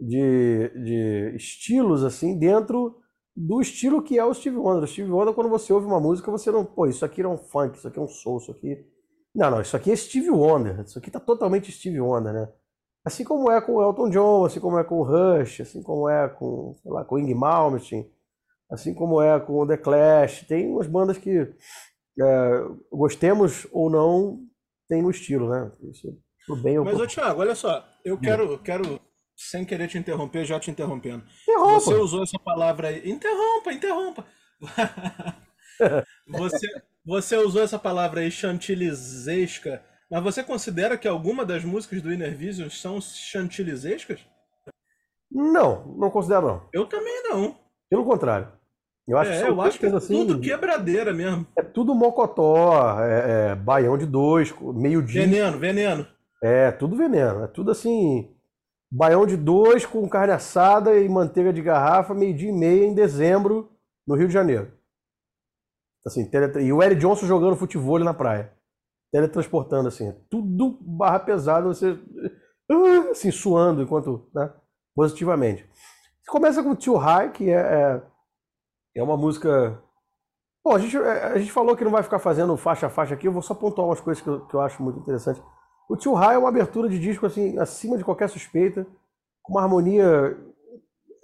de, 0.00 0.72
de 0.74 1.32
estilos 1.36 2.02
assim 2.02 2.36
dentro 2.36 3.00
do 3.36 3.60
estilo 3.60 4.02
que 4.02 4.18
é 4.18 4.24
o 4.24 4.32
Steve 4.32 4.56
Wonder. 4.56 4.84
O 4.84 4.86
Steve 4.86 5.10
Wonder, 5.10 5.34
quando 5.34 5.50
você 5.50 5.72
ouve 5.72 5.86
uma 5.86 6.00
música, 6.00 6.30
você 6.30 6.50
não, 6.50 6.64
pô, 6.64 6.86
isso 6.86 7.04
aqui 7.04 7.20
é 7.20 7.28
um 7.28 7.36
funk, 7.36 7.76
isso 7.76 7.86
aqui 7.86 7.98
é 7.98 8.02
um 8.02 8.08
soul, 8.08 8.38
isso 8.38 8.50
aqui. 8.50 8.86
Não, 9.34 9.50
não, 9.50 9.60
isso 9.60 9.76
aqui 9.76 9.92
é 9.92 9.96
Steve 9.96 10.30
Wonder. 10.30 10.80
Isso 10.80 10.98
aqui 10.98 11.10
tá 11.10 11.20
totalmente 11.20 11.70
Steve 11.70 12.00
Wonder, 12.00 12.32
né? 12.32 12.48
Assim 13.04 13.22
como 13.22 13.50
é 13.50 13.60
com 13.60 13.74
o 13.74 13.82
Elton 13.82 14.08
John, 14.08 14.44
assim 14.46 14.58
como 14.58 14.78
é 14.78 14.84
com 14.84 14.96
o 14.96 15.02
Rush, 15.02 15.60
assim 15.60 15.82
como 15.82 16.08
é 16.08 16.28
com, 16.28 16.74
sei 16.82 16.90
lá, 16.90 17.04
com 17.04 17.16
o 17.16 17.18
Ing 17.18 17.34
Malmsteen, 17.34 18.10
assim 18.70 18.94
como 18.94 19.20
é 19.20 19.38
com 19.38 19.60
o 19.60 19.66
The 19.66 19.76
Clash. 19.76 20.44
Tem 20.48 20.68
umas 20.72 20.86
bandas 20.86 21.18
que, 21.18 21.54
é, 22.18 22.64
gostemos 22.90 23.66
ou 23.70 23.90
não, 23.90 24.40
tem 24.88 25.04
o 25.04 25.06
um 25.06 25.10
estilo, 25.10 25.48
né? 25.48 25.70
Isso, 25.82 26.18
bem 26.62 26.78
Mas, 26.80 26.98
ô 26.98 27.06
Thiago, 27.06 27.40
olha 27.40 27.54
só, 27.54 27.84
eu 28.04 28.18
quero, 28.18 28.58
quero 28.58 29.00
sem 29.36 29.64
querer 29.64 29.86
te 29.86 29.98
interromper, 29.98 30.44
já 30.44 30.58
te 30.58 30.70
interrompendo. 30.70 31.24
Interrompa. 31.42 31.80
Você 31.80 31.94
usou 31.94 32.22
essa 32.22 32.38
palavra 32.38 32.88
aí. 32.88 33.08
Interrompa, 33.08 33.72
interrompa. 33.72 34.24
você, 36.26 36.66
você 37.04 37.36
usou 37.36 37.62
essa 37.62 37.78
palavra 37.78 38.20
aí, 38.20 38.30
chantilizesca, 38.30 39.84
mas 40.10 40.22
você 40.22 40.42
considera 40.42 40.96
que 40.96 41.06
alguma 41.06 41.44
das 41.44 41.62
músicas 41.62 42.00
do 42.00 42.12
Inner 42.12 42.34
Vision 42.34 42.70
são 42.70 43.00
chantilizescas? 43.00 44.20
Não, 45.30 45.86
não 45.98 46.10
considero 46.10 46.46
não. 46.46 46.68
Eu 46.72 46.86
também 46.86 47.22
não. 47.24 47.58
Pelo 47.90 48.04
contrário. 48.04 48.50
Eu 49.06 49.18
acho, 49.18 49.30
é, 49.30 49.42
que, 49.42 49.48
eu 49.48 49.60
acho 49.60 49.78
que 49.78 49.86
é 49.86 49.90
assim, 49.90 50.26
tudo 50.26 50.40
quebradeira 50.40 51.12
mesmo. 51.12 51.46
É 51.56 51.62
tudo 51.62 51.94
mocotó, 51.94 53.00
é, 53.00 53.50
é 53.50 53.54
baião 53.54 53.96
de 53.96 54.04
dois, 54.04 54.52
meio 54.60 55.00
dia. 55.00 55.20
Veneno, 55.20 55.58
veneno. 55.58 56.06
É, 56.42 56.72
tudo 56.72 56.96
veneno. 56.96 57.44
É 57.44 57.46
tudo 57.46 57.70
assim. 57.70 58.35
Baião 58.90 59.26
de 59.26 59.36
dois 59.36 59.84
com 59.84 60.08
carne 60.08 60.32
assada 60.32 60.98
e 60.98 61.08
manteiga 61.08 61.52
de 61.52 61.60
garrafa, 61.60 62.14
meio-dia 62.14 62.50
e 62.50 62.52
meia 62.52 62.84
em 62.84 62.94
dezembro, 62.94 63.70
no 64.06 64.14
Rio 64.14 64.28
de 64.28 64.34
Janeiro. 64.34 64.72
Assim. 66.06 66.30
E 66.62 66.72
o 66.72 66.82
Eric 66.82 67.00
Johnson 67.00 67.26
jogando 67.26 67.56
futebol 67.56 67.98
na 67.98 68.14
praia. 68.14 68.52
Teletransportando, 69.12 69.88
assim. 69.88 70.12
Tudo 70.30 70.78
barra 70.80 71.18
pesada, 71.18 71.66
você. 71.66 71.98
Assim, 73.10 73.30
suando 73.32 73.82
enquanto. 73.82 74.30
Né, 74.32 74.52
positivamente. 74.94 75.68
Começa 76.28 76.62
com 76.62 76.74
Too 76.74 76.96
High, 76.96 77.32
que 77.32 77.50
é, 77.50 77.54
é, 77.54 78.02
é 78.96 79.02
uma 79.02 79.16
música. 79.16 79.82
Bom, 80.64 80.74
a 80.74 80.78
gente, 80.78 80.96
é, 80.96 81.24
a 81.24 81.38
gente 81.38 81.52
falou 81.52 81.76
que 81.76 81.84
não 81.84 81.92
vai 81.92 82.02
ficar 82.02 82.18
fazendo 82.18 82.56
faixa 82.56 82.86
a 82.86 82.90
faixa 82.90 83.14
aqui, 83.14 83.28
eu 83.28 83.32
vou 83.32 83.42
só 83.42 83.54
pontuar 83.54 83.86
umas 83.86 84.00
coisas 84.00 84.22
que 84.22 84.28
eu, 84.28 84.46
que 84.46 84.54
eu 84.54 84.60
acho 84.60 84.82
muito 84.82 84.98
interessante. 84.98 85.40
O 85.88 85.96
Too 85.96 86.14
High 86.14 86.34
é 86.34 86.38
uma 86.38 86.48
abertura 86.48 86.88
de 86.88 86.98
disco 86.98 87.26
assim, 87.26 87.58
acima 87.58 87.96
de 87.96 88.04
qualquer 88.04 88.28
suspeita, 88.28 88.86
com 89.42 89.54
uma 89.54 89.62
harmonia, 89.62 90.36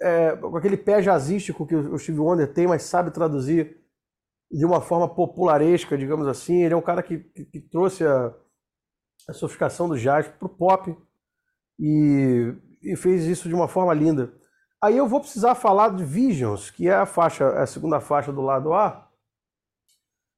é, 0.01 0.35
com 0.37 0.55
aquele 0.55 0.77
pé 0.77 1.01
jazzístico 1.01 1.67
que 1.67 1.75
o 1.75 1.97
Steve 1.97 2.19
Wonder 2.19 2.53
tem, 2.53 2.67
mas 2.67 2.83
sabe 2.83 3.11
traduzir 3.11 3.77
de 4.49 4.65
uma 4.65 4.81
forma 4.81 5.07
popularesca, 5.07 5.97
digamos 5.97 6.27
assim. 6.27 6.63
Ele 6.63 6.73
é 6.73 6.77
um 6.77 6.81
cara 6.81 7.03
que, 7.03 7.19
que, 7.19 7.45
que 7.45 7.59
trouxe 7.59 8.05
a, 8.05 8.33
a 9.27 9.33
sofisticação 9.33 9.89
do 9.89 9.97
jazz 9.97 10.27
para 10.27 10.45
o 10.45 10.49
pop. 10.49 10.95
E 11.79 12.55
e 12.83 12.95
fez 12.95 13.23
isso 13.23 13.47
de 13.47 13.55
uma 13.55 13.67
forma 13.67 13.93
linda. 13.93 14.33
Aí 14.81 14.97
eu 14.97 15.07
vou 15.07 15.21
precisar 15.21 15.55
falar 15.55 15.95
de 15.95 16.03
Visions, 16.03 16.69
que 16.69 16.89
é 16.89 16.93
a 16.93 17.05
faixa, 17.05 17.47
a 17.61 17.65
segunda 17.65 18.01
faixa 18.01 18.33
do 18.33 18.41
lado 18.41 18.73
A, 18.73 19.09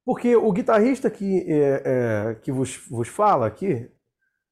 porque 0.06 0.36
o 0.36 0.52
guitarrista 0.52 1.10
que, 1.10 1.44
é, 1.52 1.82
é, 1.84 2.36
que 2.36 2.52
vos, 2.52 2.78
vos 2.88 3.08
fala 3.08 3.48
aqui, 3.48 3.90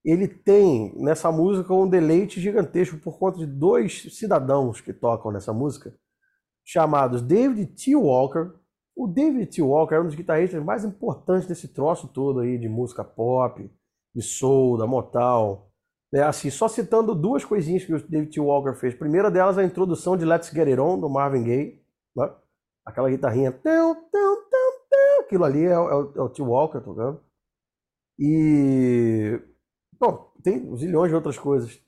ele 0.03 0.27
tem 0.27 0.93
nessa 0.97 1.31
música 1.31 1.73
um 1.73 1.87
deleite 1.87 2.41
gigantesco 2.41 2.97
por 2.97 3.17
conta 3.17 3.37
de 3.39 3.45
dois 3.45 4.03
cidadãos 4.17 4.81
que 4.81 4.91
tocam 4.91 5.31
nessa 5.31 5.53
música, 5.53 5.95
chamados 6.65 7.21
David 7.21 7.67
T. 7.73 7.95
Walker. 7.95 8.51
O 8.95 9.07
David 9.07 9.47
T. 9.47 9.61
Walker 9.61 9.95
é 9.95 10.01
um 10.01 10.05
dos 10.05 10.15
guitarristas 10.15 10.63
mais 10.63 10.83
importantes 10.83 11.47
desse 11.47 11.73
troço 11.73 12.07
todo 12.09 12.41
aí 12.41 12.57
de 12.57 12.67
música 12.67 13.03
pop, 13.03 13.71
de 14.13 14.21
soul, 14.21 14.77
da 14.77 14.85
Motown. 14.85 15.65
É 16.13 16.21
assim, 16.21 16.51
só 16.51 16.67
citando 16.67 17.15
duas 17.15 17.43
coisinhas 17.43 17.85
que 17.85 17.93
o 17.93 18.07
David 18.07 18.31
T. 18.31 18.39
Walker 18.39 18.75
fez. 18.75 18.93
Primeira 18.93 19.31
delas 19.31 19.57
a 19.57 19.63
introdução 19.63 20.15
de 20.15 20.25
Let's 20.25 20.49
Get 20.49 20.67
It 20.67 20.79
On, 20.79 20.99
do 20.99 21.09
Marvin 21.09 21.43
Gaye. 21.43 21.81
Né? 22.15 22.29
Aquela 22.85 23.09
guitarrinha. 23.09 23.57
Aquilo 25.21 25.43
ali 25.43 25.65
é, 25.65 25.71
é, 25.71 25.79
o, 25.79 26.13
é 26.15 26.21
o 26.21 26.29
T. 26.29 26.41
Walker 26.43 26.81
tocando. 26.81 27.19
E 28.19 29.41
Bom, 30.03 30.33
tem 30.43 30.75
zilhões 30.75 31.09
de 31.09 31.15
outras 31.15 31.37
coisas. 31.37 31.79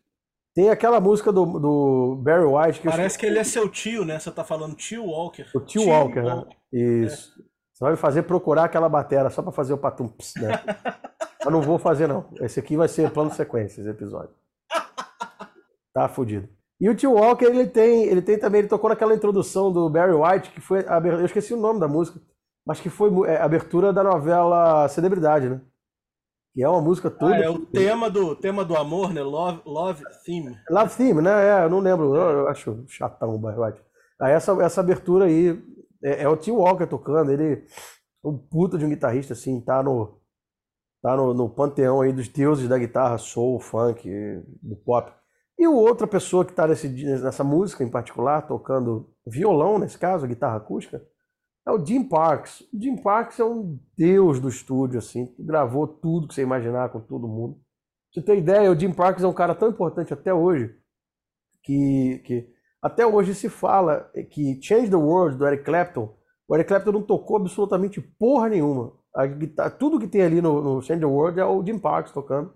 Tem 0.54 0.70
aquela 0.70 1.02
música 1.02 1.34
do, 1.34 1.46
do 1.60 2.16
Barry 2.24 2.46
White 2.46 2.80
que 2.80 2.88
Parece 2.88 3.18
eu... 3.18 3.20
que 3.20 3.26
ele 3.26 3.40
é 3.40 3.44
seu 3.44 3.68
tio, 3.68 4.06
né? 4.06 4.18
Você 4.18 4.32
tá 4.32 4.42
falando 4.42 4.74
tio 4.74 5.06
Walker. 5.06 5.46
O 5.54 5.60
tio, 5.60 5.82
tio 5.82 5.90
Walker, 5.90 6.22
né? 6.22 6.34
Walker, 6.34 6.56
né? 6.72 6.80
Isso. 7.06 7.34
É. 7.38 7.44
Você 7.74 7.84
vai 7.84 7.92
me 7.92 7.98
fazer 7.98 8.24
procurar 8.24 8.64
aquela 8.64 8.88
batera 8.88 9.30
só 9.30 9.42
para 9.42 9.52
fazer 9.52 9.74
o 9.74 9.78
patum, 9.78 10.10
né? 10.38 10.52
Mas 11.44 11.54
não 11.54 11.62
vou 11.62 11.78
fazer, 11.78 12.08
não. 12.08 12.30
Esse 12.40 12.58
aqui 12.58 12.78
vai 12.78 12.88
ser 12.88 13.12
plano 13.12 13.34
sequência, 13.34 13.82
esse 13.82 13.90
episódio. 13.90 14.34
Tá 15.94 16.08
fudido. 16.08 16.48
E 16.80 16.90
o 16.90 16.96
tio 16.96 17.12
Walker, 17.12 17.46
ele 17.46 17.68
tem, 17.68 18.06
ele 18.06 18.22
tem 18.22 18.40
também, 18.40 18.60
ele 18.60 18.70
tocou 18.70 18.90
naquela 18.90 19.14
introdução 19.14 19.74
do 19.74 19.90
Barry 19.90 20.14
White, 20.14 20.52
que 20.52 20.62
foi, 20.62 20.86
eu 20.88 21.26
esqueci 21.26 21.54
o 21.54 21.60
nome 21.60 21.82
da 21.82 21.88
música, 21.88 22.20
mas 22.66 22.80
que 22.80 22.90
foi 22.90 23.12
é, 23.30 23.38
a 23.38 23.44
abertura 23.44 23.92
da 23.92 24.04
novela 24.04 24.88
Celebridade, 24.88 25.50
né? 25.50 25.62
Que 26.56 26.64
é 26.64 26.70
uma 26.70 26.82
música 26.82 27.12
toda. 27.12 27.36
Ah, 27.36 27.44
é 27.44 27.50
o 27.50 27.60
tema 27.66 28.10
do, 28.10 28.34
tema 28.34 28.64
do 28.64 28.78
amor, 28.78 29.14
né? 29.14 29.22
Love, 29.22 29.62
love 29.66 30.02
Theme. 30.24 30.58
Love 30.70 30.96
Theme, 30.96 31.22
né? 31.22 31.50
É, 31.50 31.66
eu 31.66 31.70
não 31.70 31.82
lembro, 31.82 32.16
eu, 32.16 32.48
acho 32.48 32.82
chatão 32.88 33.36
o 33.36 33.38
Barry 33.38 33.78
Aí 34.22 34.32
essa, 34.32 34.54
essa 34.64 34.80
abertura 34.80 35.26
aí 35.26 35.62
é, 36.02 36.24
é 36.24 36.30
o 36.30 36.38
Tim 36.38 36.52
Walker 36.52 36.88
tocando, 36.88 37.30
ele 37.30 37.66
um 38.24 38.38
puta 38.38 38.78
de 38.78 38.86
um 38.86 38.90
guitarrista, 38.90 39.34
assim, 39.34 39.60
tá 39.60 39.84
no. 39.84 40.22
Tá 41.02 41.16
no, 41.16 41.36
no 41.36 41.48
panteão 41.48 42.02
aí 42.02 42.12
dos 42.12 42.28
deuses 42.30 42.68
da 42.68 42.80
guitarra, 42.80 43.20
soul, 43.20 43.60
funk, 43.60 44.10
do 44.64 44.76
pop. 44.78 45.14
E 45.60 45.68
o 45.68 45.76
outra 45.76 46.08
pessoa 46.08 46.44
que 46.44 46.54
tá 46.54 46.66
nesse, 46.66 46.88
nessa 46.88 47.44
música 47.44 47.84
em 47.84 47.92
particular, 47.92 48.48
tocando 48.48 49.14
violão, 49.28 49.78
nesse 49.78 50.00
caso, 50.00 50.26
guitarra 50.26 50.58
acústica, 50.58 51.06
é 51.66 51.72
o 51.72 51.84
Jim 51.84 52.04
Parks. 52.04 52.62
O 52.74 52.80
Jim 52.80 52.96
Parks 52.96 53.40
é 53.40 53.44
um 53.44 53.80
deus 53.98 54.40
do 54.40 54.50
estúdio, 54.50 55.00
assim, 55.00 55.34
gravou 55.40 55.88
tudo 55.88 56.28
que 56.28 56.36
você 56.36 56.42
imaginar 56.42 56.90
com 56.90 57.00
todo 57.00 57.28
mundo. 57.28 57.56
Pra 57.56 58.22
você 58.22 58.22
ter 58.22 58.38
ideia, 58.38 58.72
o 58.72 58.80
Jim 58.80 58.94
Parks 58.94 59.24
é 59.24 59.28
um 59.28 59.34
cara 59.34 59.56
tão 59.56 59.70
importante 59.70 60.14
até 60.14 60.34
hoje 60.34 60.74
que, 61.64 62.22
que 62.26 62.50
até 62.82 63.06
hoje 63.06 63.34
se 63.34 63.50
fala 63.50 64.12
que 64.30 64.62
Change 64.62 64.90
the 64.90 64.96
World 64.96 65.38
do 65.38 65.48
Eric 65.48 65.64
Clapton, 65.64 66.16
o 66.48 66.56
Eric 66.56 66.68
Clapton 66.68 66.92
não 66.92 67.02
tocou 67.02 67.38
absolutamente 67.38 68.00
porra 68.00 68.50
nenhuma. 68.50 68.94
Guitarra, 69.38 69.72
tudo 69.72 70.00
que 70.00 70.08
tem 70.08 70.22
ali 70.22 70.42
no, 70.42 70.62
no 70.62 70.82
Change 70.82 71.00
the 71.00 71.06
World 71.06 71.40
é 71.40 71.46
o 71.46 71.66
Jim 71.66 71.80
Parks 71.80 72.12
tocando. 72.12 72.54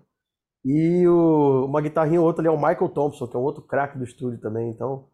E 0.64 1.06
o, 1.08 1.64
uma 1.64 1.80
guitarrinha 1.80 2.20
ou 2.20 2.26
outra 2.26 2.42
ali 2.42 2.48
é 2.48 2.50
o 2.50 2.56
Michael 2.56 2.90
Thompson, 2.90 3.26
que 3.26 3.36
é 3.36 3.40
um 3.40 3.42
outro 3.42 3.62
craque 3.62 3.98
do 3.98 4.04
estúdio 4.04 4.40
também. 4.40 4.70
Então, 4.70 5.08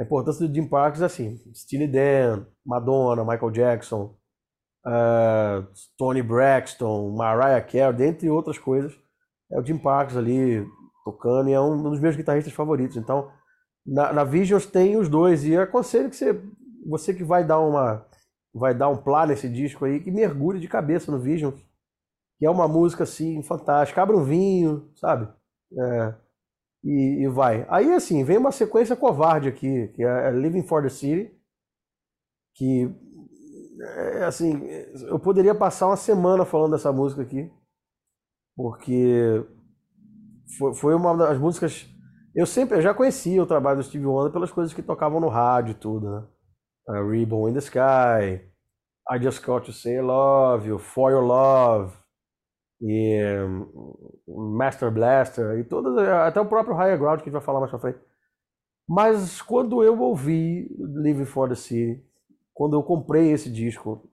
a 0.00 0.02
importância 0.02 0.48
do 0.48 0.54
Jim 0.54 0.66
Parks 0.66 1.02
é 1.02 1.04
assim: 1.04 1.36
Steely 1.54 1.86
Dan, 1.86 2.46
Madonna, 2.64 3.22
Michael 3.22 3.50
Jackson, 3.50 4.16
uh, 4.86 5.66
Tony 5.98 6.22
Braxton, 6.22 7.14
Mariah 7.14 7.60
Carey, 7.60 7.92
dentre 7.92 8.30
outras 8.30 8.56
coisas. 8.56 8.98
É 9.52 9.60
o 9.60 9.64
Jim 9.64 9.76
Parks 9.76 10.16
ali 10.16 10.66
tocando 11.04 11.50
e 11.50 11.52
é 11.52 11.60
um 11.60 11.82
dos 11.82 12.00
meus 12.00 12.16
guitarristas 12.16 12.54
favoritos. 12.54 12.96
Então, 12.96 13.30
na, 13.86 14.10
na 14.10 14.24
Visions 14.24 14.64
tem 14.64 14.96
os 14.96 15.06
dois 15.06 15.44
e 15.44 15.54
aconselho 15.54 16.08
que 16.08 16.16
você, 16.16 16.40
você 16.86 17.12
que 17.12 17.24
vai 17.24 17.44
dar 17.44 17.58
uma 17.60 18.06
vai 18.54 18.74
dar 18.74 18.88
um 18.88 18.96
plá 18.96 19.26
nesse 19.26 19.48
disco 19.48 19.84
aí, 19.84 20.00
que 20.00 20.10
mergulhe 20.10 20.58
de 20.58 20.66
cabeça 20.66 21.12
no 21.12 21.20
Visions, 21.20 21.54
que 22.38 22.46
é 22.46 22.50
uma 22.50 22.66
música 22.66 23.04
assim 23.04 23.42
fantástica. 23.42 24.00
Abra 24.00 24.16
um 24.16 24.24
vinho, 24.24 24.90
sabe? 24.96 25.28
É, 25.78 26.14
e, 26.82 27.24
e, 27.24 27.28
vai. 27.28 27.66
Aí, 27.68 27.92
assim, 27.92 28.24
vem 28.24 28.38
uma 28.38 28.52
sequência 28.52 28.96
covarde 28.96 29.48
aqui, 29.48 29.88
que 29.88 30.02
é 30.02 30.30
Living 30.30 30.62
for 30.62 30.82
the 30.82 30.88
City, 30.88 31.30
que, 32.54 32.90
é, 33.80 34.24
assim, 34.24 34.66
eu 35.08 35.18
poderia 35.18 35.54
passar 35.54 35.86
uma 35.88 35.96
semana 35.96 36.44
falando 36.44 36.72
dessa 36.72 36.92
música 36.92 37.22
aqui, 37.22 37.50
porque 38.56 39.44
foi, 40.58 40.74
foi 40.74 40.94
uma 40.94 41.16
das 41.16 41.38
músicas... 41.38 41.86
Eu 42.34 42.46
sempre, 42.46 42.78
eu 42.78 42.82
já 42.82 42.94
conhecia 42.94 43.42
o 43.42 43.46
trabalho 43.46 43.78
do 43.78 43.82
Steve 43.82 44.06
Wonder 44.06 44.32
pelas 44.32 44.52
coisas 44.52 44.72
que 44.72 44.82
tocavam 44.82 45.20
no 45.20 45.28
rádio 45.28 45.72
e 45.72 45.74
tudo, 45.74 46.10
né? 46.10 46.26
Uh, 46.88 47.08
Ribbon 47.08 47.48
in 47.48 47.54
the 47.54 47.58
Sky, 47.58 48.40
I 49.10 49.18
Just 49.20 49.44
Got 49.44 49.66
to 49.66 49.72
Say 49.72 49.96
I 49.96 50.00
Love 50.00 50.68
You, 50.68 50.78
For 50.78 51.10
Your 51.10 51.24
Love, 51.24 51.99
e 52.80 53.20
um, 54.26 54.56
Master 54.56 54.90
Blaster 54.90 55.58
e 55.58 55.64
todas, 55.64 55.96
até 55.98 56.40
o 56.40 56.46
próprio 56.46 56.74
Higher 56.74 56.98
Ground 56.98 57.18
que 57.18 57.22
a 57.22 57.26
gente 57.26 57.32
vai 57.32 57.42
falar 57.42 57.60
mais 57.60 57.70
pra 57.70 57.78
frente. 57.78 57.98
Mas 58.88 59.40
quando 59.42 59.84
eu 59.84 60.00
ouvi 60.00 60.68
Living 60.78 61.24
for 61.24 61.48
the 61.48 61.54
City, 61.54 62.02
quando 62.52 62.76
eu 62.76 62.82
comprei 62.82 63.30
esse 63.30 63.50
disco, 63.50 64.08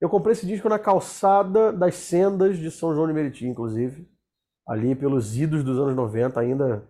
eu 0.00 0.08
comprei 0.08 0.32
esse 0.32 0.46
disco 0.46 0.68
na 0.68 0.78
calçada 0.78 1.72
das 1.72 1.94
sendas 1.94 2.58
de 2.58 2.70
São 2.70 2.94
João 2.94 3.06
de 3.06 3.12
Meriti, 3.12 3.46
inclusive, 3.46 4.08
ali 4.66 4.94
pelos 4.94 5.36
idos 5.36 5.64
dos 5.64 5.78
anos 5.78 5.96
90, 5.96 6.38
ainda 6.38 6.88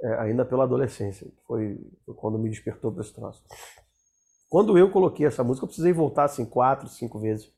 é, 0.00 0.14
ainda 0.20 0.44
pela 0.44 0.64
adolescência. 0.64 1.26
Foi, 1.46 1.78
foi 2.04 2.14
quando 2.14 2.38
me 2.38 2.48
despertou 2.48 2.92
para 2.92 3.02
esse 3.02 3.12
troço. 3.12 3.42
Quando 4.48 4.78
eu 4.78 4.90
coloquei 4.90 5.26
essa 5.26 5.44
música, 5.44 5.64
eu 5.64 5.68
precisei 5.68 5.92
voltar 5.92 6.24
assim 6.24 6.44
quatro, 6.44 6.88
cinco 6.88 7.18
vezes 7.18 7.52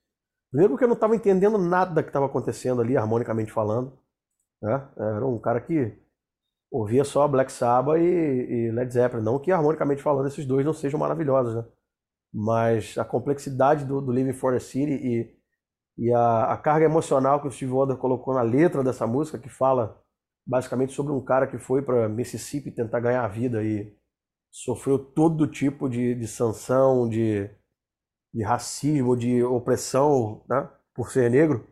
Primeiro 0.50 0.72
porque 0.72 0.84
eu 0.84 0.88
não 0.88 0.94
estava 0.94 1.14
entendendo 1.14 1.56
nada 1.58 2.02
que 2.02 2.08
estava 2.08 2.26
acontecendo 2.26 2.80
ali, 2.82 2.96
harmonicamente 2.96 3.52
falando. 3.52 3.96
Né? 4.60 4.88
Era 4.96 5.26
um 5.26 5.38
cara 5.38 5.60
que 5.60 5.96
ouvia 6.70 7.04
só 7.04 7.26
Black 7.26 7.50
Sabbath 7.50 7.98
e, 7.98 8.04
e, 8.04 8.70
Led 8.72 8.92
Zeppelin. 8.92 9.22
Não 9.22 9.38
que 9.38 9.52
harmonicamente 9.52 10.02
falando 10.02 10.26
esses 10.28 10.46
dois 10.46 10.64
não 10.64 10.72
sejam 10.72 10.98
maravilhosos, 10.98 11.54
né? 11.54 11.64
Mas 12.32 12.96
a 12.96 13.04
complexidade 13.04 13.84
do, 13.84 14.00
do 14.00 14.12
Living 14.12 14.32
for 14.32 14.52
the 14.52 14.60
City 14.60 14.92
e, 14.92 15.36
e 15.98 16.12
a, 16.12 16.52
a, 16.52 16.56
carga 16.56 16.84
emocional 16.84 17.40
que 17.40 17.48
o 17.48 17.50
Steve 17.50 17.72
Wonder 17.72 17.96
colocou 17.96 18.34
na 18.34 18.42
letra 18.42 18.84
dessa 18.84 19.06
música, 19.06 19.38
que 19.38 19.48
fala 19.48 20.00
basicamente 20.46 20.92
sobre 20.92 21.12
um 21.12 21.24
cara 21.24 21.46
que 21.46 21.58
foi 21.58 21.82
para 21.82 22.08
Mississippi 22.08 22.70
tentar 22.70 23.00
ganhar 23.00 23.24
a 23.24 23.28
vida 23.28 23.62
e 23.64 23.92
sofreu 24.50 24.98
todo 24.98 25.46
tipo 25.46 25.88
de, 25.88 26.14
de 26.14 26.26
sanção, 26.28 27.08
de 27.08 27.50
de 28.32 28.42
racismo, 28.42 29.16
de 29.16 29.42
opressão, 29.42 30.42
né, 30.48 30.68
por 30.94 31.10
ser 31.10 31.30
negro, 31.30 31.66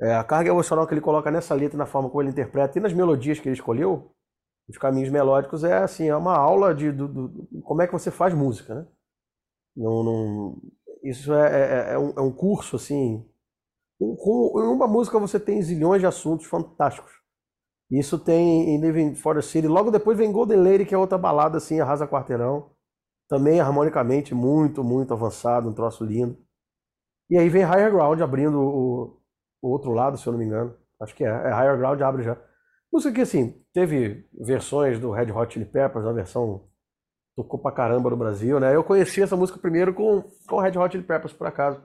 é, 0.00 0.14
a 0.14 0.24
carga 0.24 0.50
emocional 0.50 0.86
que 0.86 0.94
ele 0.94 1.00
coloca 1.00 1.30
nessa 1.30 1.54
letra, 1.54 1.78
na 1.78 1.86
forma 1.86 2.08
como 2.08 2.22
ele 2.22 2.30
interpreta 2.30 2.78
e 2.78 2.82
nas 2.82 2.92
melodias 2.92 3.40
que 3.40 3.48
ele 3.48 3.54
escolheu, 3.54 4.12
os 4.68 4.78
caminhos 4.78 5.10
melódicos, 5.10 5.64
é 5.64 5.78
assim, 5.78 6.08
é 6.08 6.16
uma 6.16 6.36
aula 6.36 6.74
de, 6.74 6.90
do, 6.90 7.08
do 7.08 7.62
como 7.62 7.82
é 7.82 7.86
que 7.86 7.92
você 7.92 8.10
faz 8.10 8.34
música, 8.34 8.74
né? 8.74 8.86
Não, 9.76 10.02
não, 10.02 10.62
isso 11.02 11.32
é, 11.32 11.90
é, 11.90 11.92
é, 11.92 11.98
um, 11.98 12.10
é 12.16 12.20
um 12.20 12.32
curso, 12.32 12.76
assim, 12.76 13.24
com, 13.98 14.60
em 14.60 14.66
uma 14.66 14.86
música 14.86 15.18
você 15.18 15.38
tem 15.38 15.62
zilhões 15.62 16.00
de 16.00 16.06
assuntos 16.06 16.46
fantásticos. 16.46 17.12
Isso 17.90 18.18
tem 18.18 18.74
em 18.74 18.80
Living 18.80 19.14
for 19.14 19.36
the 19.36 19.42
City. 19.42 19.68
Logo 19.68 19.90
depois 19.90 20.18
vem 20.18 20.32
Golden 20.32 20.60
Lady, 20.60 20.84
que 20.84 20.94
é 20.94 20.98
outra 20.98 21.16
balada, 21.16 21.58
assim, 21.58 21.78
arrasa 21.80 22.06
quarteirão. 22.06 22.70
Também 23.28 23.60
harmonicamente 23.60 24.34
muito, 24.34 24.84
muito 24.84 25.12
avançado, 25.12 25.68
um 25.68 25.74
troço 25.74 26.04
lindo. 26.04 26.38
E 27.28 27.36
aí 27.38 27.48
vem 27.48 27.64
Higher 27.64 27.90
Ground 27.90 28.20
abrindo 28.20 28.60
o, 28.60 29.20
o 29.62 29.68
outro 29.68 29.92
lado, 29.92 30.16
se 30.16 30.26
eu 30.26 30.32
não 30.32 30.38
me 30.38 30.46
engano. 30.46 30.76
Acho 31.00 31.14
que 31.14 31.24
é. 31.24 31.28
É 31.28 31.50
Higher 31.50 31.76
Ground 31.76 32.00
abre 32.02 32.22
já. 32.22 32.36
Música 32.92 33.14
que, 33.14 33.20
assim, 33.22 33.60
teve 33.72 34.28
versões 34.32 34.98
do 34.98 35.10
Red 35.10 35.32
Hot 35.32 35.52
Chili 35.52 35.66
Peppers, 35.66 36.06
a 36.06 36.12
versão 36.12 36.68
tocou 37.36 37.60
pra 37.60 37.72
caramba 37.72 38.08
no 38.10 38.16
Brasil, 38.16 38.58
né? 38.60 38.74
Eu 38.74 38.84
conheci 38.84 39.20
essa 39.22 39.36
música 39.36 39.58
primeiro 39.58 39.92
com, 39.92 40.22
com 40.48 40.60
Red 40.60 40.78
Hot 40.78 40.92
Chili 40.92 41.04
Peppers, 41.04 41.32
por 41.32 41.46
acaso. 41.46 41.82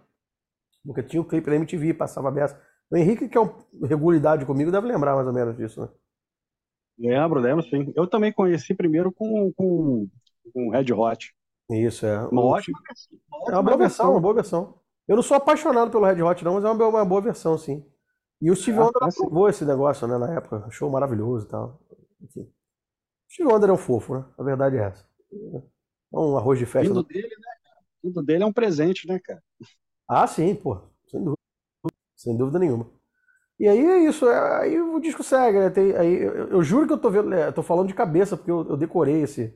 Porque 0.85 1.03
tinha 1.03 1.21
o 1.21 1.25
um 1.25 1.27
clipe 1.27 1.49
da 1.49 1.55
MTV, 1.55 1.93
passava 1.93 2.29
a 2.29 2.31
beça. 2.31 2.59
O 2.89 2.97
Henrique, 2.97 3.27
que 3.27 3.37
é 3.37 3.41
um 3.41 3.53
regularidade 3.83 4.45
comigo, 4.45 4.71
deve 4.71 4.87
lembrar 4.87 5.15
mais 5.15 5.27
ou 5.27 5.33
menos 5.33 5.55
disso, 5.57 5.81
né? 5.81 5.89
Lembro, 6.97 7.39
lembro, 7.39 7.63
sim. 7.63 7.91
Eu 7.95 8.07
também 8.07 8.31
conheci 8.31 8.73
primeiro 8.73 9.11
com, 9.11 9.51
com 9.55 10.07
com 10.53 10.69
Red 10.69 10.91
Hot. 10.93 11.35
Isso, 11.69 12.05
é. 12.05 12.19
Uma 12.27 12.43
ótima 12.43 12.79
É 13.47 13.51
uma 13.53 13.63
boa 13.63 13.77
versão, 13.77 14.11
uma 14.11 14.19
boa 14.19 14.33
versão. 14.33 14.79
Eu 15.07 15.15
não 15.15 15.23
sou 15.23 15.37
apaixonado 15.37 15.91
pelo 15.91 16.05
Red 16.05 16.21
Hot, 16.21 16.43
não, 16.43 16.55
mas 16.55 16.63
é 16.63 16.69
uma, 16.69 16.87
uma 16.87 17.05
boa 17.05 17.21
versão, 17.21 17.57
sim. 17.57 17.85
E 18.41 18.49
o 18.49 18.55
Steve 18.55 18.77
é, 18.77 18.81
Wonder 18.81 19.03
aprovou 19.03 19.49
esse 19.49 19.63
negócio, 19.63 20.07
né, 20.07 20.17
na 20.17 20.33
época. 20.33 20.63
Achou 20.67 20.89
maravilhoso 20.89 21.45
e 21.45 21.49
tal. 21.49 21.79
Enfim. 22.21 22.51
Steve 23.31 23.49
Wonder 23.49 23.69
é 23.69 23.73
um 23.73 23.77
fofo, 23.77 24.15
né? 24.15 24.25
A 24.37 24.43
verdade 24.43 24.77
é 24.77 24.83
essa. 24.83 25.05
É 26.13 26.17
um 26.17 26.37
arroz 26.37 26.59
de 26.59 26.65
festa. 26.65 26.89
Vindo 26.93 27.03
dele, 27.03 27.27
né? 27.27 27.51
Vindo 28.03 28.23
dele 28.23 28.43
é 28.43 28.45
um 28.45 28.53
presente, 28.53 29.07
né, 29.07 29.19
cara? 29.19 29.41
Ah, 30.07 30.27
sim, 30.27 30.55
pô. 30.55 30.81
Sem 31.07 31.19
dúvida. 31.23 31.41
Sem 32.15 32.37
dúvida 32.37 32.59
nenhuma. 32.59 32.89
E 33.61 33.67
aí 33.67 33.79
é 33.79 33.99
isso, 33.99 34.27
é, 34.27 34.61
aí 34.61 34.81
o 34.81 34.99
disco 34.99 35.23
segue, 35.23 35.59
né? 35.59 35.69
Tem, 35.69 35.95
aí, 35.95 36.19
eu, 36.19 36.47
eu, 36.47 36.63
juro 36.63 36.87
que 36.87 36.93
eu 36.93 36.97
tô 36.97 37.11
vendo, 37.11 37.31
é, 37.31 37.47
eu 37.47 37.53
tô 37.53 37.61
falando 37.61 37.87
de 37.87 37.93
cabeça, 37.93 38.35
porque 38.35 38.49
eu, 38.49 38.67
eu, 38.67 38.75
decorei 38.75 39.21
esse. 39.21 39.55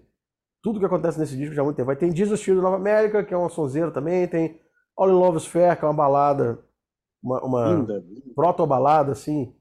Tudo 0.65 0.79
que 0.79 0.86
acontece 0.88 1.19
nesse 1.19 1.38
disco 1.38 1.53
já 1.53 1.62
há 1.62 1.63
muito 1.63 1.77
tempo. 1.77 1.91
Aí 1.91 1.95
tem 1.95 2.10
Jesus 2.10 2.39
Steel 2.39 2.60
Nova 2.60 2.77
América, 2.77 3.24
que 3.24 3.31
é 3.31 3.38
uma 3.38 3.50
sonzeira 3.50 3.91
também, 3.91 4.27
tem 4.27 4.60
All 4.98 5.07
in 5.07 5.13
Love's 5.13 5.45
Fair, 5.45 5.77
que 5.77 5.86
é 5.86 5.88
uma 5.88 5.93
balada, 5.93 6.57
uma, 7.22 7.45
uma 7.45 7.88
proto-balada, 8.34 9.12
assim, 9.12 9.55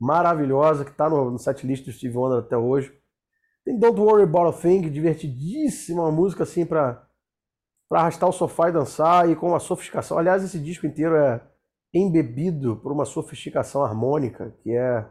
maravilhosa, 0.00 0.84
que 0.84 0.90
tá 0.90 1.08
no, 1.08 1.30
no 1.30 1.38
setlist 1.38 1.84
do 1.84 1.92
Steve 1.92 2.16
Wonder 2.16 2.40
até 2.40 2.56
hoje. 2.56 2.92
Tem 3.64 3.78
Don't 3.78 4.00
Worry 4.00 4.24
About 4.24 4.48
a 4.48 4.52
Thing, 4.52 4.90
divertidíssima, 4.90 6.02
uma 6.02 6.10
música 6.10 6.42
assim 6.42 6.66
pra, 6.66 7.06
pra 7.88 8.00
arrastar 8.00 8.28
o 8.28 8.32
sofá 8.32 8.68
e 8.68 8.72
dançar, 8.72 9.30
e 9.30 9.36
com 9.36 9.50
uma 9.50 9.60
sofisticação. 9.60 10.18
Aliás, 10.18 10.42
esse 10.42 10.58
disco 10.58 10.88
inteiro 10.88 11.14
é 11.14 11.40
embebido 11.94 12.78
por 12.78 12.90
uma 12.90 13.04
sofisticação 13.04 13.84
harmônica, 13.84 14.56
que 14.64 14.72
é, 14.72 15.08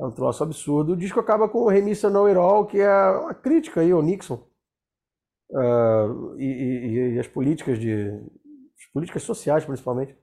é 0.00 0.04
um 0.04 0.10
troço 0.10 0.42
absurdo. 0.42 0.94
O 0.94 0.96
disco 0.96 1.20
acaba 1.20 1.48
com 1.48 1.58
o 1.58 1.68
Remissa 1.68 2.10
No 2.10 2.24
It 2.24 2.36
All, 2.36 2.66
que 2.66 2.80
é 2.80 3.10
uma 3.12 3.34
crítica 3.34 3.80
aí 3.80 3.92
ao 3.92 4.02
Nixon. 4.02 4.52
Uh, 5.54 6.36
e, 6.36 6.44
e, 6.44 7.14
e, 7.14 7.18
as 7.20 7.28
políticas 7.28 7.78
de 7.78 8.10
as 8.76 8.86
políticas 8.92 9.22
sociais 9.22 9.64
principalmente 9.64 10.18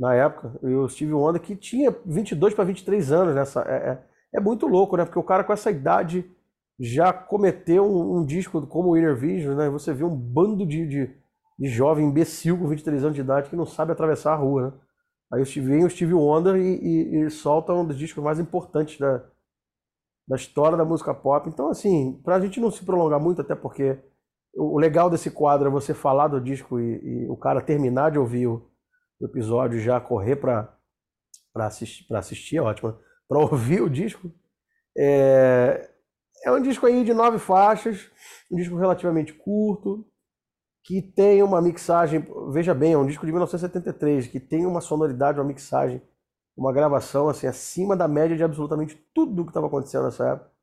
na 0.00 0.16
época 0.16 0.58
e 0.64 0.74
o 0.74 0.88
Steve 0.88 1.12
Wonder 1.12 1.40
que 1.40 1.54
tinha 1.54 1.94
22 2.04 2.54
para 2.54 2.64
23 2.64 3.12
anos 3.12 3.36
nessa 3.36 3.62
é, 3.62 3.90
é, 3.90 4.02
é, 4.34 4.40
muito 4.40 4.66
louco 4.66 4.96
né? 4.96 5.04
Porque 5.04 5.18
o 5.18 5.22
cara 5.22 5.44
com 5.44 5.52
essa 5.52 5.70
idade 5.70 6.28
já 6.76 7.12
cometeu 7.12 7.84
um, 7.84 8.18
um 8.18 8.26
disco 8.26 8.66
como 8.66 8.88
o 8.88 8.96
Inner 8.96 9.14
Vision 9.16 9.56
né? 9.56 9.70
Você 9.70 9.94
vê 9.94 10.02
um 10.02 10.16
bando 10.16 10.66
de, 10.66 10.88
de, 10.88 11.14
de 11.56 11.68
jovem 11.68 12.06
imbecil 12.06 12.58
com 12.58 12.66
23 12.66 13.04
anos 13.04 13.14
de 13.14 13.20
idade 13.20 13.50
que 13.50 13.56
não 13.56 13.66
sabe 13.66 13.92
atravessar 13.92 14.32
a 14.32 14.36
rua 14.36 14.62
né? 14.62 14.72
Aí 15.30 15.44
vem 15.44 15.84
o 15.84 15.90
Steve 15.90 16.14
Wonder 16.14 16.56
e, 16.56 16.78
e, 16.82 17.26
e 17.26 17.30
solta 17.30 17.72
um 17.74 17.86
dos 17.86 17.96
discos 17.96 18.24
mais 18.24 18.40
importantes 18.40 18.98
da, 18.98 19.22
da 20.26 20.36
história 20.36 20.76
da 20.76 20.84
música 20.84 21.14
pop. 21.14 21.48
Então, 21.48 21.68
assim, 21.68 22.20
pra 22.24 22.40
gente 22.40 22.58
não 22.58 22.70
se 22.70 22.84
prolongar 22.84 23.20
muito, 23.20 23.42
até 23.42 23.54
porque 23.54 23.98
o 24.54 24.78
legal 24.78 25.08
desse 25.08 25.30
quadro 25.30 25.68
é 25.68 25.70
você 25.70 25.94
falar 25.94 26.28
do 26.28 26.40
disco 26.40 26.80
e, 26.80 27.24
e 27.24 27.28
o 27.28 27.36
cara 27.36 27.60
terminar 27.60 28.10
de 28.10 28.18
ouvir 28.18 28.46
o, 28.46 28.68
o 29.20 29.26
episódio 29.26 29.78
e 29.78 29.82
já 29.82 30.00
correr 30.00 30.36
pra, 30.36 30.76
assistir, 31.54 32.12
assistir, 32.14 32.56
é 32.56 32.62
ótimo, 32.62 32.98
pra 33.28 33.38
ouvir 33.38 33.80
o 33.80 33.90
disco. 33.90 34.30
É, 34.96 35.90
é 36.44 36.52
um 36.52 36.62
disco 36.62 36.86
aí 36.86 37.04
de 37.04 37.14
nove 37.14 37.38
faixas, 37.38 38.10
um 38.50 38.56
disco 38.56 38.76
relativamente 38.76 39.32
curto, 39.32 40.06
que 40.84 41.02
tem 41.02 41.42
uma 41.42 41.60
mixagem, 41.60 42.26
veja 42.50 42.74
bem, 42.74 42.94
é 42.94 42.98
um 42.98 43.06
disco 43.06 43.26
de 43.26 43.32
1973, 43.32 44.26
que 44.28 44.40
tem 44.40 44.64
uma 44.64 44.80
sonoridade, 44.80 45.38
uma 45.38 45.44
mixagem, 45.44 46.00
uma 46.56 46.72
gravação 46.72 47.28
assim 47.28 47.46
acima 47.46 47.96
da 47.96 48.08
média 48.08 48.36
de 48.36 48.42
absolutamente 48.42 48.96
tudo 49.14 49.44
que 49.44 49.50
estava 49.50 49.66
acontecendo 49.66 50.04
nessa 50.04 50.30
época. 50.30 50.57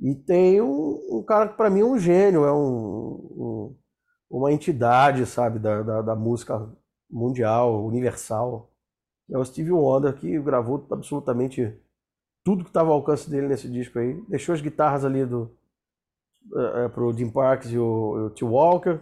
E 0.00 0.14
tem 0.14 0.60
um, 0.60 1.18
um 1.18 1.22
cara 1.22 1.48
que 1.48 1.56
para 1.56 1.70
mim 1.70 1.80
é 1.80 1.84
um 1.84 1.98
gênio, 1.98 2.44
é 2.44 2.52
um, 2.52 2.56
um, 2.60 3.76
uma 4.30 4.52
entidade, 4.52 5.26
sabe, 5.26 5.58
da, 5.58 5.82
da, 5.82 6.02
da, 6.02 6.16
música 6.16 6.70
mundial, 7.10 7.84
universal. 7.84 8.70
É 9.30 9.38
o 9.38 9.44
Steve 9.44 9.72
Wonder 9.72 10.14
que 10.14 10.40
gravou 10.40 10.86
absolutamente 10.90 11.72
tudo 12.44 12.64
que 12.64 12.70
estava 12.70 12.88
ao 12.88 12.96
alcance 12.96 13.28
dele 13.28 13.48
nesse 13.48 13.68
disco 13.68 13.98
aí. 13.98 14.20
Deixou 14.28 14.54
as 14.54 14.60
guitarras 14.60 15.04
ali 15.04 15.26
do 15.26 15.50
é, 16.56 16.88
pro 16.88 17.12
Jim 17.12 17.30
Parks 17.30 17.70
e 17.70 17.78
o, 17.78 18.26
o 18.26 18.30
T. 18.30 18.44
Walker 18.44 18.98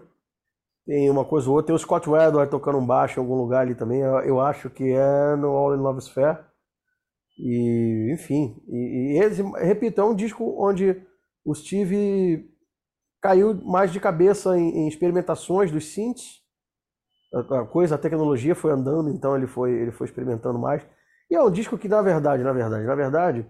tem 0.89 1.11
uma 1.11 1.23
coisa 1.23 1.51
ou 1.51 1.57
outra. 1.57 1.67
Tem 1.67 1.77
o 1.77 1.79
Scott 1.79 2.09
Wedor 2.09 2.49
tocando 2.49 2.79
um 2.79 2.87
baixo 2.87 3.21
em 3.21 3.23
algum 3.23 3.37
lugar 3.37 3.61
ali 3.61 3.75
também. 3.75 4.01
Eu, 4.01 4.41
acho 4.41 4.71
que 4.71 4.91
é 4.91 5.37
no 5.37 5.49
All 5.49 5.75
in 5.75 5.81
Love 5.81 6.01
Fair. 6.11 6.48
E, 7.39 8.13
enfim. 8.13 8.61
E, 8.69 9.17
e 9.17 9.23
esse, 9.23 9.43
repito, 9.43 10.01
é 10.01 10.05
um 10.05 10.15
disco 10.15 10.55
onde 10.59 11.01
o 11.45 11.55
Steve 11.55 12.51
caiu 13.23 13.55
mais 13.65 13.93
de 13.93 14.01
cabeça 14.01 14.59
em, 14.59 14.71
em 14.71 14.89
experimentações 14.89 15.71
dos 15.71 15.93
synths. 15.93 16.43
A, 17.33 17.61
a 17.61 17.67
coisa, 17.67 17.95
a 17.95 17.99
tecnologia 17.99 18.55
foi 18.55 18.73
andando, 18.73 19.11
então 19.11 19.37
ele 19.37 19.47
foi, 19.47 19.73
ele 19.73 19.93
foi 19.93 20.07
experimentando 20.07 20.59
mais. 20.59 20.87
E 21.31 21.35
é 21.35 21.43
um 21.43 21.51
disco 21.51 21.79
que, 21.79 21.89
na 21.89 22.03
verdade, 22.03 22.43
na 22.43 22.53
verdade, 22.53 22.85
na 22.85 22.95
verdade, 22.95 23.47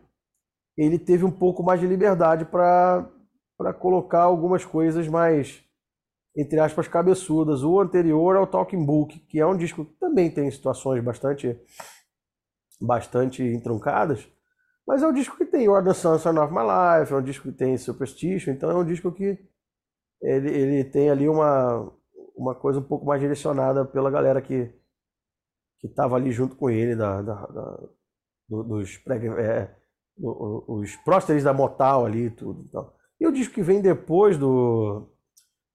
ele 0.77 0.98
teve 0.98 1.24
um 1.24 1.31
pouco 1.31 1.62
mais 1.62 1.81
de 1.81 1.87
liberdade 1.87 2.44
para 2.44 3.09
colocar 3.79 4.22
algumas 4.22 4.64
coisas 4.64 5.07
mais 5.09 5.64
entre 6.38 6.61
aspas, 6.61 6.87
cabeçudas. 6.87 7.64
O 7.64 7.81
anterior 7.81 8.37
é 8.37 8.38
o 8.38 8.46
Talking 8.46 8.85
Book, 8.85 9.18
que 9.18 9.40
é 9.40 9.46
um 9.46 9.57
disco 9.57 9.85
que 9.85 9.94
também 9.98 10.31
tem 10.31 10.48
situações 10.51 11.03
bastante, 11.03 11.59
bastante 12.80 13.42
entruncadas, 13.42 14.28
mas 14.86 15.02
é 15.02 15.06
um 15.06 15.12
disco 15.12 15.36
que 15.36 15.44
tem 15.44 15.68
Order 15.68 15.94
Sunshine 15.94 16.38
of 16.38 16.52
My 16.52 16.60
Life, 16.60 17.12
é 17.12 17.16
um 17.16 17.22
disco 17.22 17.50
que 17.50 17.56
tem 17.56 17.76
Superstition, 17.76 18.52
então 18.52 18.70
é 18.70 18.74
um 18.74 18.84
disco 18.84 19.12
que 19.12 19.38
ele, 20.22 20.50
ele 20.50 20.84
tem 20.84 21.10
ali 21.10 21.28
uma, 21.28 21.92
uma 22.36 22.54
coisa 22.54 22.78
um 22.78 22.82
pouco 22.82 23.04
mais 23.04 23.20
direcionada 23.20 23.84
pela 23.84 24.10
galera 24.10 24.40
que 24.40 24.72
que 25.80 25.86
estava 25.86 26.16
ali 26.16 26.30
junto 26.30 26.56
com 26.56 26.68
ele, 26.68 26.96
da, 26.96 27.22
da, 27.22 27.34
da 27.46 27.88
dos, 28.48 28.96
pré, 28.98 29.24
é, 29.40 29.76
os 30.20 30.96
prósteres 30.96 31.44
da 31.44 31.52
Motal 31.52 32.04
ali 32.04 32.26
e 32.26 32.30
tudo. 32.30 32.64
Então. 32.68 32.92
E 33.20 33.26
o 33.26 33.32
disco 33.32 33.54
que 33.54 33.62
vem 33.62 33.80
depois 33.80 34.36
do, 34.36 35.08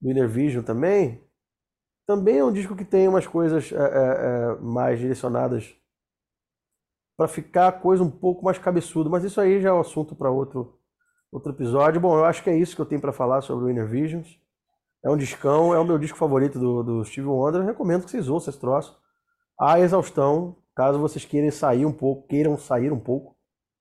do 0.01 0.11
Inner 0.11 0.27
Vision 0.27 0.63
também, 0.63 1.23
também 2.05 2.39
é 2.39 2.43
um 2.43 2.51
disco 2.51 2.75
que 2.75 2.83
tem 2.83 3.07
umas 3.07 3.25
coisas 3.25 3.71
é, 3.71 3.75
é, 3.75 3.79
é 3.79 4.61
mais 4.61 4.99
direcionadas 4.99 5.73
para 7.17 7.28
ficar 7.28 7.67
a 7.67 7.71
coisa 7.71 8.04
um 8.04 8.10
pouco 8.10 8.43
mais 8.43 8.58
cabeçuda, 8.58 9.10
mas 9.10 9.23
isso 9.23 9.39
aí 9.39 9.62
já 9.62 9.69
é 9.69 9.73
um 9.73 9.80
assunto 9.80 10.15
para 10.15 10.32
outro, 10.32 10.80
outro 11.32 11.52
episódio. 11.52 12.02
Bom, 12.02 12.17
eu 12.17 12.26
acho 12.26 12.43
que 12.43 12.49
é 12.49 12.58
isso 12.58 12.76
que 12.76 12.82
eu 12.82 12.86
tenho 12.86 13.02
para 13.02 13.13
falar 13.13 13.41
sobre 13.41 13.65
o 13.65 13.69
Inner 13.69 13.88
Visions. 13.88 14.39
É 15.06 15.10
um 15.10 15.17
discão, 15.17 15.73
é 15.73 15.80
o 15.80 15.86
meu 15.86 15.97
disco 15.97 16.17
favorito 16.17 16.58
do, 16.58 16.82
do 16.84 17.06
Steve 17.06 17.28
Wonder. 17.28 17.62
Eu 17.62 17.67
recomendo 17.67 18.06
que 18.06 18.12
vocês 18.12 18.30
ouçam 18.30 18.52
esse 18.52 18.60
troço. 18.60 18.97
A 19.60 19.80
exaustão, 19.80 20.58
caso 20.76 20.97
vocês 20.97 21.26
queiram 21.26 21.52
sair 21.52 21.86
um 21.86 21.91
pouco, 21.91 22.28
queiram 22.28 22.58
sair 22.58 22.91
um 22.91 22.99
pouco. 22.99 23.36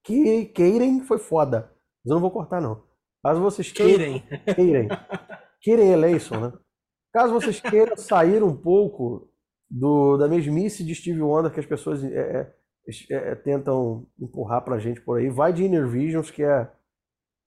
Que 0.05 0.47
queirem 0.47 1.03
foi 1.03 1.18
foda. 1.18 1.71
Mas 2.05 2.11
eu 2.11 2.14
não 2.14 2.21
vou 2.21 2.31
cortar, 2.31 2.61
não. 2.61 2.83
Caso 3.23 3.40
vocês 3.40 3.71
queiram. 3.71 3.99
Queirem. 3.99 4.23
queirem 4.55 4.88
Kieran 5.62 5.85
Eleison, 5.85 6.40
né? 6.40 6.53
Caso 7.12 7.33
vocês 7.33 7.61
queiram 7.61 7.97
sair 7.97 8.42
um 8.42 8.57
pouco 8.57 9.31
do, 9.71 10.16
da 10.16 10.27
mesmice 10.27 10.85
de 10.85 10.95
Steve 10.95 11.23
Wonder 11.23 11.53
que 11.53 11.61
as 11.61 11.66
pessoas 11.66 12.03
é, 12.03 12.53
é, 13.11 13.14
é, 13.14 13.35
tentam 13.35 14.07
empurrar 14.21 14.62
pra 14.62 14.79
gente 14.79 15.01
por 15.01 15.18
aí, 15.18 15.29
vai 15.29 15.53
de 15.53 15.64
Inner 15.64 15.87
Visions, 15.87 16.31
que 16.31 16.42
é, 16.42 16.71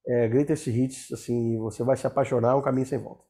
é 0.07 0.27
Greatest 0.27 0.67
Hits, 0.67 1.11
assim, 1.11 1.57
você 1.57 1.83
vai 1.83 1.97
se 1.97 2.07
apaixonar, 2.07 2.51
é 2.51 2.55
um 2.55 2.61
caminho 2.61 2.85
sem 2.85 2.97
volta. 2.97 3.23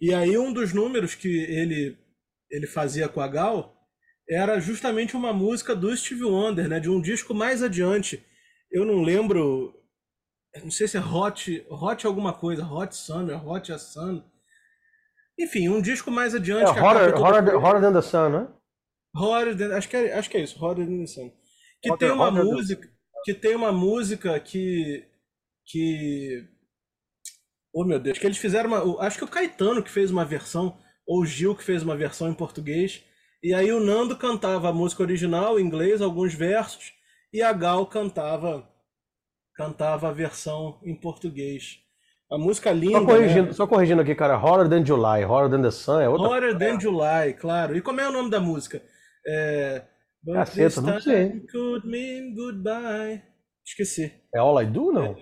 E 0.00 0.14
aí 0.14 0.38
um 0.38 0.52
dos 0.52 0.72
números 0.72 1.14
que 1.14 1.28
ele, 1.28 1.98
ele 2.50 2.66
fazia 2.66 3.08
com 3.08 3.20
a 3.20 3.28
Gal 3.28 3.74
era 4.28 4.60
justamente 4.60 5.16
uma 5.16 5.32
música 5.32 5.74
do 5.74 5.96
Steve 5.96 6.24
Wonder, 6.24 6.68
né, 6.68 6.78
de 6.78 6.90
um 6.90 7.00
disco 7.00 7.32
mais 7.32 7.62
adiante. 7.62 8.24
Eu 8.70 8.84
não 8.84 9.02
lembro, 9.02 9.74
não 10.62 10.70
sei 10.70 10.86
se 10.86 10.96
é 10.96 11.00
Hot, 11.00 11.66
Hot 11.70 12.06
alguma 12.06 12.32
coisa, 12.32 12.66
Hot 12.66 12.94
Summer, 12.94 13.46
Hot 13.46 13.72
a 13.72 13.78
Sun. 13.78 14.22
Enfim, 15.38 15.68
um 15.68 15.80
disco 15.80 16.10
mais 16.10 16.34
adiante. 16.34 16.68
É, 16.68 16.82
Horror, 16.82 17.14
Horror, 17.14 17.54
Horror 17.54 17.80
Than 17.80 17.92
the 17.92 18.02
Sun, 18.02 18.28
né? 18.28 18.48
Horror 19.14 19.56
than, 19.56 19.74
acho, 19.74 19.88
que 19.88 19.96
é, 19.96 20.12
acho 20.12 20.28
que 20.28 20.36
é 20.36 20.40
isso, 20.40 20.62
Horror 20.62 20.84
Than 20.84 20.98
the 20.98 21.06
Sun. 21.06 21.32
Que 21.80 21.96
tem 21.96 22.10
uma 22.10 22.30
música, 22.30 22.88
que 23.24 23.34
tem 23.34 23.54
uma 23.54 23.72
música 23.72 24.38
que 24.40 25.04
que 25.66 26.48
Oh 27.72 27.84
meu 27.84 27.98
Deus, 27.98 28.18
que 28.18 28.26
eles 28.26 28.38
fizeram 28.38 28.68
uma, 28.68 29.02
acho 29.04 29.18
que 29.18 29.24
o 29.24 29.28
Caetano 29.28 29.82
que 29.82 29.90
fez 29.90 30.10
uma 30.10 30.24
versão 30.24 30.76
ou 31.06 31.20
o 31.20 31.26
Gil 31.26 31.54
que 31.54 31.62
fez 31.62 31.82
uma 31.82 31.96
versão 31.96 32.28
em 32.28 32.34
português, 32.34 33.04
e 33.42 33.54
aí 33.54 33.70
o 33.72 33.80
Nando 33.80 34.16
cantava 34.16 34.68
a 34.68 34.72
música 34.72 35.02
original 35.02 35.58
em 35.58 35.64
inglês, 35.64 36.02
alguns 36.02 36.34
versos, 36.34 36.92
e 37.32 37.42
a 37.42 37.52
Gal 37.52 37.86
cantava 37.86 38.68
cantava 39.54 40.08
a 40.08 40.12
versão 40.12 40.78
em 40.84 40.94
português. 40.94 41.80
A 42.30 42.38
música 42.38 42.70
linda. 42.70 42.98
Só 42.98 43.06
corrigindo, 43.06 43.46
né? 43.46 43.52
só 43.52 43.66
corrigindo 43.66 44.02
aqui, 44.02 44.14
cara. 44.14 44.36
Horror 44.36 44.68
Than 44.68 44.84
July. 44.84 45.24
Horror 45.24 45.50
Than 45.50 45.62
the 45.62 45.70
Sun 45.70 46.00
é 46.00 46.08
outra. 46.08 46.28
Horror 46.28 46.58
Than 46.58 46.78
July, 46.78 47.34
claro. 47.34 47.76
E 47.76 47.80
como 47.80 48.00
é 48.00 48.08
o 48.08 48.12
nome 48.12 48.30
da 48.30 48.38
música? 48.38 48.82
É. 49.26 49.82
Caceta, 50.34 50.80
não 50.80 51.00
sei. 51.00 51.40
Could 51.46 51.86
mean 51.86 52.34
goodbye. 52.34 53.22
Esqueci. 53.64 54.12
É 54.34 54.38
All 54.38 54.60
I 54.62 54.66
Do, 54.66 54.92
não? 54.92 55.16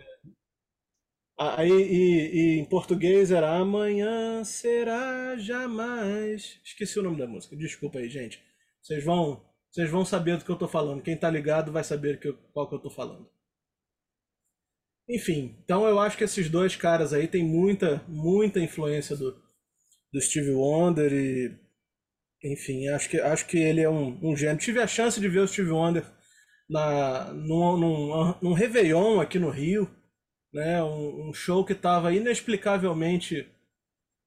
Aí, 1.39 1.71
e, 1.71 2.35
e, 2.35 2.59
em 2.61 2.65
português 2.65 3.31
era 3.31 3.59
Amanhã 3.59 4.43
será 4.43 5.37
jamais. 5.37 6.59
Esqueci 6.65 6.99
o 6.99 7.03
nome 7.03 7.19
da 7.19 7.27
música. 7.27 7.55
Desculpa 7.57 7.99
aí, 7.99 8.09
gente. 8.09 8.43
Vocês 8.81 9.05
vão, 9.05 9.45
vocês 9.71 9.91
vão 9.91 10.05
saber 10.05 10.39
do 10.39 10.45
que 10.45 10.51
eu 10.51 10.57
tô 10.57 10.67
falando. 10.67 11.03
Quem 11.03 11.17
tá 11.17 11.29
ligado 11.29 11.71
vai 11.71 11.85
saber 11.85 12.19
que 12.19 12.29
eu, 12.29 12.39
qual 12.53 12.69
que 12.69 12.75
eu 12.75 12.79
tô 12.79 12.89
falando. 12.89 13.29
Enfim, 15.09 15.57
então 15.63 15.87
eu 15.87 16.01
acho 16.01 16.17
que 16.17 16.25
esses 16.25 16.49
dois 16.49 16.75
caras 16.75 17.13
aí 17.13 17.29
têm 17.29 17.45
muita, 17.45 18.03
muita 18.09 18.59
influência 18.59 19.15
do, 19.17 19.41
do 20.13 20.21
Steve 20.21 20.53
Wonder 20.53 21.13
e. 21.13 21.66
Enfim, 22.45 22.89
acho 22.89 23.09
que, 23.09 23.21
acho 23.21 23.47
que 23.47 23.59
ele 23.59 23.81
é 23.81 23.89
um, 23.89 24.19
um 24.23 24.37
gênio. 24.37 24.59
Tive 24.59 24.81
a 24.81 24.87
chance 24.87 25.21
de 25.21 25.29
ver 25.29 25.41
o 25.41 25.49
Steve 25.49 25.71
Wonder 25.71 26.05
na, 26.69 27.33
num, 27.33 27.77
num, 27.77 28.35
num 28.43 28.53
Réveillon 28.53 29.21
aqui 29.21 29.39
no 29.39 29.51
Rio, 29.51 29.91
né? 30.53 30.83
Um, 30.83 31.29
um 31.29 31.33
show 31.33 31.65
que 31.65 31.73
estava 31.73 32.13
inexplicavelmente. 32.13 33.49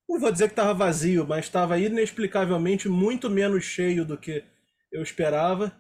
Não 0.07 0.19
vou 0.19 0.31
dizer 0.31 0.47
que 0.47 0.53
estava 0.53 0.73
vazio, 0.73 1.25
mas 1.27 1.45
estava 1.45 1.77
inexplicavelmente 1.77 2.89
muito 2.89 3.29
menos 3.29 3.63
cheio 3.63 4.03
do 4.03 4.17
que 4.17 4.43
eu 4.91 5.03
esperava. 5.03 5.71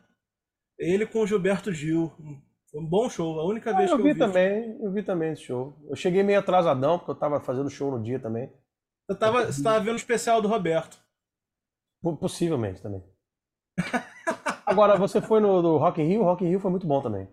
Ele 0.77 1.05
com 1.05 1.21
o 1.21 1.27
Gilberto 1.27 1.73
Gil, 1.73 2.13
foi 2.71 2.81
um 2.81 2.85
bom 2.85 3.09
show, 3.09 3.39
a 3.39 3.45
única 3.45 3.71
ah, 3.71 3.77
vez 3.77 3.89
eu 3.89 3.97
que 3.97 4.03
eu 4.03 4.13
vi. 4.13 4.17
também, 4.17 4.77
eu 4.79 4.91
vi 4.91 5.03
também 5.03 5.33
esse 5.33 5.43
show. 5.43 5.75
Eu 5.89 5.95
cheguei 5.95 6.21
meio 6.21 6.39
atrasadão, 6.39 6.99
porque 6.99 7.11
eu 7.11 7.15
tava 7.15 7.41
fazendo 7.41 7.69
show 7.69 7.91
no 7.91 8.03
dia 8.03 8.19
também. 8.19 8.51
Eu 9.09 9.17
tava, 9.17 9.47
você 9.47 9.63
tava 9.63 9.79
vendo 9.79 9.93
o 9.93 9.97
especial 9.97 10.41
do 10.41 10.47
Roberto. 10.47 10.99
Possivelmente 12.01 12.81
também. 12.81 13.03
Agora, 14.65 14.97
você 14.97 15.21
foi 15.21 15.39
no 15.39 15.61
do 15.61 15.77
Rock 15.77 16.01
in 16.01 16.05
Rio? 16.05 16.21
O 16.21 16.25
Rock 16.25 16.45
in 16.45 16.49
Rio 16.49 16.59
foi 16.59 16.71
muito 16.71 16.87
bom 16.87 17.01
também. 17.01 17.27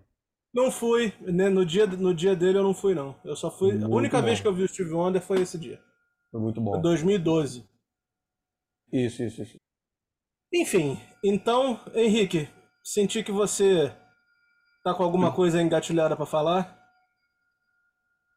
Não 0.53 0.71
fui. 0.71 1.13
Né? 1.21 1.49
No, 1.49 1.65
dia, 1.65 1.87
no 1.87 2.15
dia 2.15 2.35
dele 2.35 2.59
eu 2.59 2.63
não 2.63 2.75
fui, 2.75 2.95
não. 2.95 3.15
Eu 3.25 3.37
só 3.37 3.51
fui. 3.51 3.73
Muito 3.73 3.87
a 3.87 3.89
única 3.89 4.19
bom. 4.19 4.25
vez 4.25 4.41
que 4.41 4.47
eu 4.47 4.55
vi 4.55 4.63
o 4.63 4.69
Steve 4.69 4.93
Wonder 4.93 5.21
foi 5.21 5.43
esse 5.43 5.59
dia. 5.59 5.81
Foi 6.31 6.41
muito 6.41 6.61
bom. 6.61 6.81
2012. 6.81 7.69
Isso, 8.93 9.23
isso, 9.23 9.43
isso. 9.43 9.57
Enfim, 10.53 10.99
então, 11.23 11.81
Henrique, 11.95 12.49
senti 12.83 13.23
que 13.23 13.33
você 13.33 13.93
Tá 14.87 14.95
com 14.95 15.03
alguma 15.03 15.33
coisa 15.33 15.61
engatilhada 15.61 16.15
para 16.15 16.25
falar? 16.25 16.81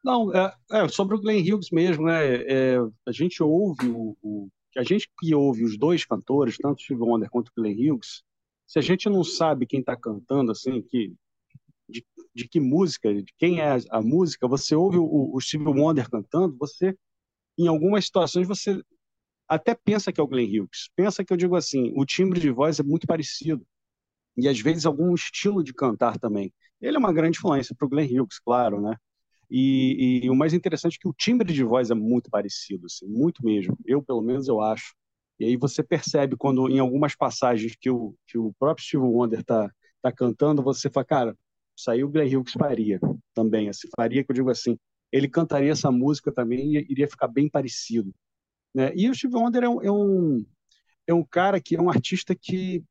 Não, 0.02 0.34
é, 0.34 0.52
é, 0.72 0.88
sobre 0.88 1.14
o 1.14 1.20
Glenn 1.20 1.44
Hughes 1.44 1.70
mesmo, 1.70 2.06
né? 2.06 2.42
É, 2.42 2.76
a 3.06 3.12
gente 3.12 3.40
ouve 3.40 3.86
o, 3.86 4.16
o, 4.20 4.48
a 4.76 4.82
gente 4.82 5.10
que 5.18 5.34
ouve 5.34 5.64
os 5.64 5.76
dois 5.78 6.04
cantores, 6.04 6.56
tanto 6.56 6.82
Steve 6.82 7.00
Wonder 7.00 7.28
quanto 7.30 7.48
o 7.48 7.52
Glenn 7.56 7.74
Hughes, 7.74 8.22
se 8.66 8.78
a 8.78 8.82
gente 8.82 9.08
não 9.08 9.24
sabe 9.24 9.66
quem 9.66 9.80
está 9.80 9.96
cantando, 9.96 10.52
assim, 10.52 10.80
que 10.82 11.12
de, 11.88 12.04
de, 12.34 12.48
que 12.48 12.60
música, 12.60 13.12
de 13.12 13.34
quem 13.36 13.60
é 13.60 13.76
a, 13.90 14.00
música, 14.00 14.46
você 14.46 14.76
ouve 14.76 14.96
o, 14.96 15.34
o 15.34 15.40
Steve 15.40 15.64
Wonder 15.64 16.08
cantando, 16.08 16.56
você, 16.56 16.96
em 17.58 17.66
algumas 17.66 18.04
situações, 18.04 18.46
você 18.46 18.80
até 19.48 19.74
pensa 19.74 20.12
que 20.12 20.20
é 20.20 20.22
o 20.22 20.28
Glenn 20.28 20.46
Hughes. 20.46 20.88
Pensa 20.94 21.24
que 21.24 21.32
eu 21.32 21.36
digo 21.36 21.56
assim, 21.56 21.92
o 21.96 22.06
timbre 22.06 22.38
de 22.38 22.50
voz 22.50 22.78
é 22.78 22.84
muito 22.84 23.06
parecido 23.06 23.66
e 24.36 24.48
às 24.48 24.60
vezes 24.60 24.86
algum 24.86 25.14
estilo 25.14 25.62
de 25.62 25.74
cantar 25.74 26.18
também. 26.18 26.52
Ele 26.80 26.96
é 26.96 26.98
uma 26.98 27.12
grande 27.12 27.38
influência 27.38 27.74
para 27.76 27.86
o 27.86 27.88
Glenn 27.88 28.06
Hughes, 28.06 28.38
claro, 28.38 28.80
né? 28.80 28.96
E, 29.50 30.22
e, 30.24 30.30
o 30.30 30.34
mais 30.34 30.54
interessante 30.54 30.96
é 30.96 30.98
que 31.00 31.08
o 31.08 31.14
timbre 31.14 31.52
de 31.52 31.64
voz 31.64 31.90
é 31.90 31.94
muito 31.94 32.30
parecido, 32.30 32.86
assim, 32.86 33.06
muito 33.06 33.44
mesmo. 33.44 33.76
Eu, 33.84 34.02
pelo 34.02 34.22
menos, 34.22 34.46
eu 34.48 34.60
acho. 34.60 34.94
E 35.38 35.44
aí 35.44 35.56
você 35.56 35.82
percebe 35.82 36.36
quando, 36.36 36.68
em 36.68 36.78
algumas 36.78 37.14
passagens 37.16 37.74
que 37.78 37.90
o, 37.90 38.14
que 38.26 38.38
o 38.38 38.52
próprio 38.58 38.84
Steve 38.84 39.02
Wonder 39.02 39.40
está 39.40 39.70
tá 40.02 40.12
cantando, 40.12 40.62
você 40.62 40.88
fala, 40.90 41.04
cara, 41.04 41.38
aí 41.88 42.04
o 42.04 42.08
Glenn 42.08 42.36
Hughes 42.36 42.52
faria 42.52 43.00
também. 43.34 43.68
Assim, 43.68 43.88
faria, 43.96 44.22
que 44.22 44.30
eu 44.30 44.34
digo 44.34 44.50
assim, 44.50 44.78
ele 45.10 45.28
cantaria 45.28 45.72
essa 45.72 45.90
música 45.90 46.30
também 46.30 46.76
e 46.76 46.86
iria 46.90 47.08
ficar 47.08 47.28
bem 47.28 47.48
parecido. 47.48 48.14
Né? 48.74 48.92
E 48.94 49.08
o 49.10 49.14
Steve 49.14 49.34
Wonder 49.34 49.64
é 49.64 49.68
um, 49.68 49.82
é 49.82 49.90
um, 49.90 50.46
é 51.06 51.14
um 51.14 51.24
cara 51.24 51.60
que 51.60 51.74
é 51.74 51.80
um 51.80 51.90
artista 51.90 52.34
que 52.34 52.84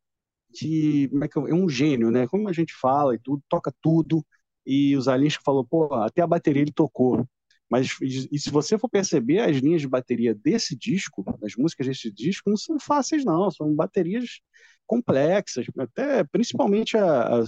como 1.09 1.23
é, 1.23 1.27
que 1.27 1.37
é 1.37 1.53
um 1.53 1.69
gênio, 1.69 2.09
né? 2.09 2.27
Como 2.27 2.49
a 2.49 2.53
gente 2.53 2.73
fala 2.73 3.15
e 3.15 3.19
tudo, 3.19 3.43
toca 3.47 3.73
tudo. 3.81 4.25
E 4.69 4.95
os 4.95 5.07
aliens 5.07 5.35
falou, 5.43 5.65
pô, 5.65 5.91
até 5.95 6.21
a 6.21 6.27
bateria 6.27 6.61
ele 6.61 6.71
tocou. 6.71 7.27
Mas 7.67 7.97
e 8.01 8.37
se 8.39 8.51
você 8.51 8.77
for 8.77 8.89
perceber 8.89 9.39
as 9.39 9.57
linhas 9.57 9.81
de 9.81 9.87
bateria 9.87 10.35
desse 10.35 10.75
disco, 10.77 11.23
das 11.39 11.55
músicas 11.55 11.87
desse 11.87 12.11
disco, 12.11 12.49
não 12.49 12.57
são 12.57 12.79
fáceis 12.79 13.25
não, 13.25 13.49
são 13.51 13.73
baterias 13.75 14.41
complexas, 14.87 15.65
até 15.77 16.23
principalmente 16.23 16.97
a, 16.97 17.39
a 17.39 17.43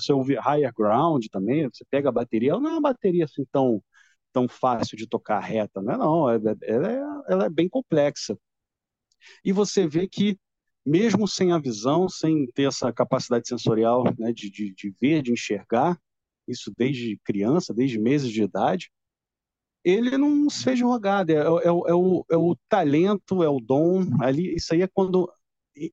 Higher 0.56 0.74
Ground 0.76 1.26
também, 1.32 1.70
você 1.72 1.84
pega 1.90 2.10
a 2.10 2.12
bateria, 2.12 2.52
ela 2.52 2.60
não 2.62 2.70
é 2.72 2.74
uma 2.74 2.82
bateria 2.82 3.26
assim 3.26 3.46
tão 3.52 3.84
tão 4.34 4.48
fácil 4.48 4.98
de 4.98 5.08
tocar 5.08 5.40
reta, 5.40 5.82
não 5.82 5.94
é 5.94 5.98
não, 5.98 6.30
ela 6.30 6.92
é, 6.92 7.34
ela 7.34 7.46
é 7.46 7.50
bem 7.50 7.68
complexa. 7.70 8.38
E 9.44 9.52
você 9.52 9.88
vê 9.88 10.08
que 10.08 10.38
mesmo 10.86 11.28
sem 11.28 11.52
a 11.52 11.60
visão, 11.60 12.10
sem 12.10 12.48
ter 12.48 12.64
essa 12.68 12.92
capacidade 12.94 13.48
sensorial 13.48 14.04
né, 14.18 14.34
de, 14.34 14.50
de, 14.50 14.74
de 14.74 14.96
ver, 15.00 15.22
de 15.22 15.32
enxergar, 15.32 16.00
isso 16.48 16.72
desde 16.78 17.18
criança, 17.24 17.74
desde 17.74 18.00
meses 18.00 18.32
de 18.32 18.44
idade, 18.44 18.92
ele 19.84 20.18
não 20.18 20.50
se 20.50 20.64
fez 20.64 20.80
jogado, 20.80 21.32
é, 21.32 21.36
é, 21.36 21.40
é, 21.40 21.68
é, 21.68 21.94
o, 21.94 22.26
é 22.30 22.38
o 22.38 22.56
talento, 22.70 23.44
é 23.44 23.50
o 23.50 23.60
dom, 23.60 24.02
ali, 24.22 24.56
isso 24.56 24.74
aí 24.74 24.82
é 24.82 24.88
quando 24.88 25.32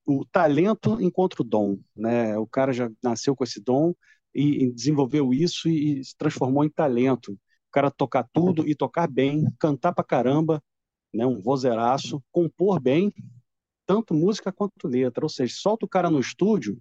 o 0.07 0.25
talento 0.27 1.01
encontra 1.01 1.43
o 1.43 1.45
dom, 1.45 1.79
né? 1.97 2.37
O 2.39 2.47
cara 2.47 2.73
já 2.73 2.91
nasceu 3.03 3.35
com 3.37 3.45
esse 3.45 3.61
dom 3.61 3.95
e, 4.35 4.65
e 4.65 4.73
desenvolveu 4.73 5.33
isso 5.33 5.69
e, 5.69 6.01
e, 6.01 6.05
se 6.05 6.17
transformou 6.17 6.65
em 6.65 6.71
talento. 6.71 7.33
O 7.33 7.71
cara 7.71 7.91
tocar 7.91 8.29
tudo 8.33 8.69
e 8.69 8.75
tocar 8.75 9.09
bem, 9.09 9.45
cantar 9.59 9.93
pra 9.93 10.05
caramba, 10.05 10.63
né? 11.15 11.27
Um 11.27 11.41
vozeraço, 11.41 12.23
compor 12.33 12.81
bem, 12.81 13.13
tanto 13.87 14.15
música 14.15 14.53
quanto 14.53 14.89
letra. 14.89 15.25
Ou 15.25 15.29
seja, 15.29 15.55
solta 15.57 15.87
o 15.87 15.89
cara 15.89 16.11
no 16.11 16.21
estúdio, 16.21 16.79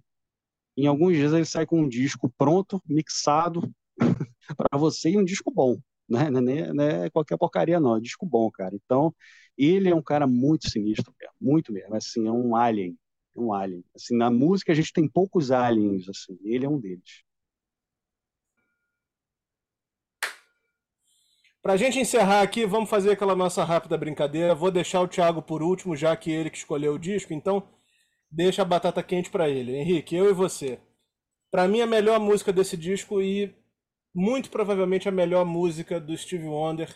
em 0.82 0.86
alguns 0.86 1.16
dias 1.16 1.32
ele 1.32 1.44
sai 1.44 1.66
com 1.66 1.80
um 1.80 1.88
disco 1.88 2.32
pronto, 2.38 2.80
mixado, 2.86 3.70
para 4.56 4.78
você 4.78 5.10
e 5.10 5.18
um 5.18 5.24
disco 5.24 5.50
bom. 5.50 5.76
Né? 6.08 6.30
Não, 6.30 6.40
é, 6.48 6.72
não 6.72 6.84
é 6.84 7.10
qualquer 7.10 7.36
porcaria, 7.36 7.80
não. 7.80 7.96
É 7.96 8.00
disco 8.00 8.24
bom, 8.24 8.50
cara. 8.50 8.74
Então, 8.74 9.14
ele 9.56 9.90
é 9.90 9.94
um 9.94 10.02
cara 10.02 10.26
muito 10.26 10.70
sinistro, 10.70 11.14
muito 11.40 11.72
mesmo. 11.72 11.94
Assim, 11.94 12.26
é 12.26 12.30
um 12.30 12.56
alien. 12.56 12.96
Um 13.36 13.52
alien. 13.52 13.84
Assim, 13.94 14.16
na 14.16 14.30
música 14.30 14.72
a 14.72 14.74
gente 14.74 14.92
tem 14.92 15.08
poucos 15.08 15.50
aliens, 15.50 16.08
assim. 16.08 16.38
Ele 16.42 16.64
é 16.64 16.68
um 16.68 16.78
deles. 16.78 17.22
Para 21.60 21.72
a 21.72 21.76
gente 21.76 21.98
encerrar 21.98 22.40
aqui, 22.42 22.64
vamos 22.64 22.88
fazer 22.88 23.10
aquela 23.10 23.34
nossa 23.34 23.64
rápida 23.64 23.98
brincadeira. 23.98 24.54
Vou 24.54 24.70
deixar 24.70 25.00
o 25.02 25.08
Thiago 25.08 25.42
por 25.42 25.62
último, 25.62 25.96
já 25.96 26.16
que 26.16 26.30
ele 26.30 26.50
que 26.50 26.56
escolheu 26.56 26.94
o 26.94 26.98
disco, 26.98 27.34
então 27.34 27.68
deixa 28.30 28.62
a 28.62 28.64
batata 28.64 29.02
quente 29.02 29.30
para 29.30 29.48
ele. 29.48 29.76
Henrique, 29.76 30.14
eu 30.14 30.28
e 30.30 30.32
você. 30.32 30.78
Para 31.50 31.66
mim, 31.66 31.80
a 31.80 31.86
melhor 31.86 32.20
música 32.20 32.52
desse 32.52 32.76
disco 32.76 33.22
e 33.22 33.54
muito 34.14 34.50
provavelmente 34.50 35.08
a 35.08 35.12
melhor 35.12 35.44
música 35.44 36.00
do 36.00 36.16
Steve 36.16 36.46
Wonder, 36.46 36.94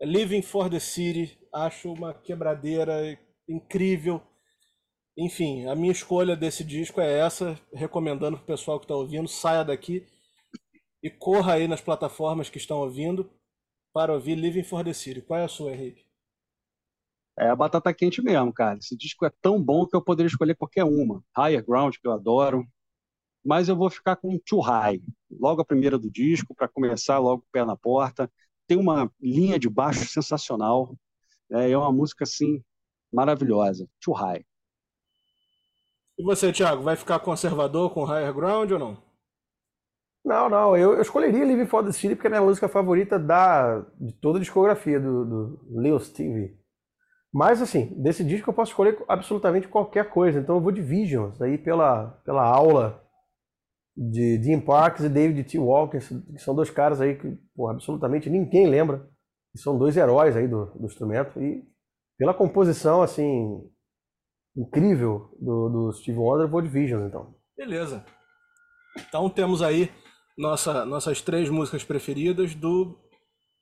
Living 0.00 0.42
for 0.42 0.70
the 0.70 0.80
City. 0.80 1.38
Acho 1.52 1.92
uma 1.92 2.14
quebradeira 2.14 3.18
incrível. 3.48 4.22
enfim, 5.16 5.66
a 5.66 5.74
minha 5.76 5.92
escolha 5.92 6.36
desse 6.36 6.64
disco 6.64 7.00
é 7.00 7.18
essa, 7.20 7.60
recomendando 7.72 8.36
para 8.36 8.44
o 8.44 8.46
pessoal 8.46 8.80
que 8.80 8.84
está 8.84 8.96
ouvindo, 8.96 9.28
saia 9.28 9.64
daqui 9.64 10.04
e 11.02 11.10
corra 11.10 11.54
aí 11.54 11.68
nas 11.68 11.80
plataformas 11.80 12.50
que 12.50 12.58
estão 12.58 12.78
ouvindo 12.78 13.30
para 13.92 14.12
ouvir 14.12 14.34
Living 14.34 14.64
for 14.64 14.84
the 14.84 14.92
City. 14.92 15.20
Qual 15.20 15.38
é 15.38 15.44
a 15.44 15.48
sua, 15.48 15.72
Henrique? 15.72 16.03
É 17.38 17.48
a 17.48 17.56
batata 17.56 17.92
quente 17.92 18.22
mesmo, 18.22 18.52
cara. 18.52 18.78
Esse 18.78 18.96
disco 18.96 19.24
é 19.26 19.30
tão 19.42 19.60
bom 19.62 19.86
que 19.86 19.96
eu 19.96 20.02
poderia 20.02 20.28
escolher 20.28 20.54
qualquer 20.54 20.84
uma. 20.84 21.22
Higher 21.36 21.64
Ground, 21.64 21.96
que 21.96 22.06
eu 22.06 22.12
adoro. 22.12 22.66
Mas 23.44 23.68
eu 23.68 23.76
vou 23.76 23.90
ficar 23.90 24.16
com 24.16 24.38
Too 24.38 24.60
High. 24.60 25.02
Logo 25.30 25.60
a 25.60 25.64
primeira 25.64 25.98
do 25.98 26.10
disco, 26.10 26.54
para 26.54 26.68
começar 26.68 27.18
logo 27.18 27.42
o 27.42 27.52
pé 27.52 27.64
na 27.64 27.76
porta. 27.76 28.30
Tem 28.66 28.78
uma 28.78 29.10
linha 29.20 29.58
de 29.58 29.68
baixo 29.68 30.06
sensacional. 30.06 30.96
É, 31.50 31.70
é 31.70 31.76
uma 31.76 31.92
música, 31.92 32.24
assim, 32.24 32.62
maravilhosa. 33.12 33.88
Too 34.00 34.14
High. 34.14 34.44
E 36.16 36.22
você, 36.22 36.52
Thiago, 36.52 36.82
vai 36.82 36.96
ficar 36.96 37.18
conservador 37.18 37.92
com 37.92 38.04
Higher 38.04 38.32
Ground 38.32 38.70
ou 38.70 38.78
não? 38.78 39.02
Não, 40.24 40.48
não, 40.48 40.76
eu, 40.76 40.94
eu 40.94 41.02
escolheria 41.02 41.44
Living 41.44 41.66
for 41.66 41.84
the 41.84 41.92
City 41.92 42.14
porque 42.14 42.28
é 42.28 42.30
a 42.30 42.30
minha 42.30 42.42
música 42.42 42.66
favorita 42.66 43.18
da, 43.18 43.80
de 44.00 44.12
toda 44.14 44.38
a 44.38 44.40
discografia 44.40 44.98
do, 44.98 45.24
do 45.24 45.60
Leo 45.68 46.00
Stevie. 46.00 46.56
Mas, 47.34 47.60
assim, 47.60 47.86
desse 48.00 48.22
disco 48.22 48.48
eu 48.48 48.54
posso 48.54 48.70
escolher 48.70 48.96
absolutamente 49.08 49.66
qualquer 49.66 50.08
coisa. 50.08 50.38
Então 50.38 50.54
eu 50.54 50.60
vou 50.60 50.70
de 50.70 50.80
Visions, 50.80 51.42
aí 51.42 51.58
pela, 51.58 52.12
pela 52.24 52.46
aula 52.46 53.02
de 53.96 54.38
Dean 54.38 54.60
Parks 54.60 55.04
e 55.04 55.08
David 55.08 55.42
T. 55.42 55.58
Walker, 55.58 55.98
que 55.98 56.38
são 56.38 56.54
dois 56.54 56.70
caras 56.70 57.00
aí 57.00 57.16
que 57.16 57.36
absolutamente 57.68 58.30
ninguém 58.30 58.68
lembra. 58.68 59.10
Que 59.50 59.58
são 59.58 59.76
dois 59.76 59.96
heróis 59.96 60.36
aí 60.36 60.46
do, 60.46 60.66
do 60.66 60.86
instrumento. 60.86 61.42
E 61.42 61.64
pela 62.16 62.32
composição, 62.32 63.02
assim, 63.02 63.68
incrível 64.56 65.36
do, 65.40 65.68
do 65.68 65.92
Steve 65.92 66.18
Wonder, 66.18 66.46
eu 66.46 66.50
vou 66.50 66.62
de 66.62 66.68
Visions, 66.68 67.04
então. 67.04 67.34
Beleza. 67.56 68.06
Então 68.96 69.28
temos 69.28 69.60
aí 69.60 69.90
nossa, 70.38 70.84
nossas 70.84 71.20
três 71.20 71.50
músicas 71.50 71.82
preferidas 71.82 72.54
do 72.54 72.96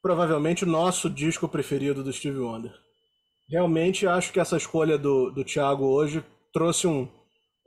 provavelmente 0.02 0.66
nosso 0.66 1.08
disco 1.08 1.48
preferido 1.48 2.04
do 2.04 2.12
Steve 2.12 2.38
Wonder. 2.38 2.72
Realmente 3.52 4.06
acho 4.06 4.32
que 4.32 4.40
essa 4.40 4.56
escolha 4.56 4.96
do, 4.96 5.30
do 5.30 5.44
Thiago 5.44 5.84
hoje 5.84 6.24
trouxe 6.54 6.86
um, 6.86 7.06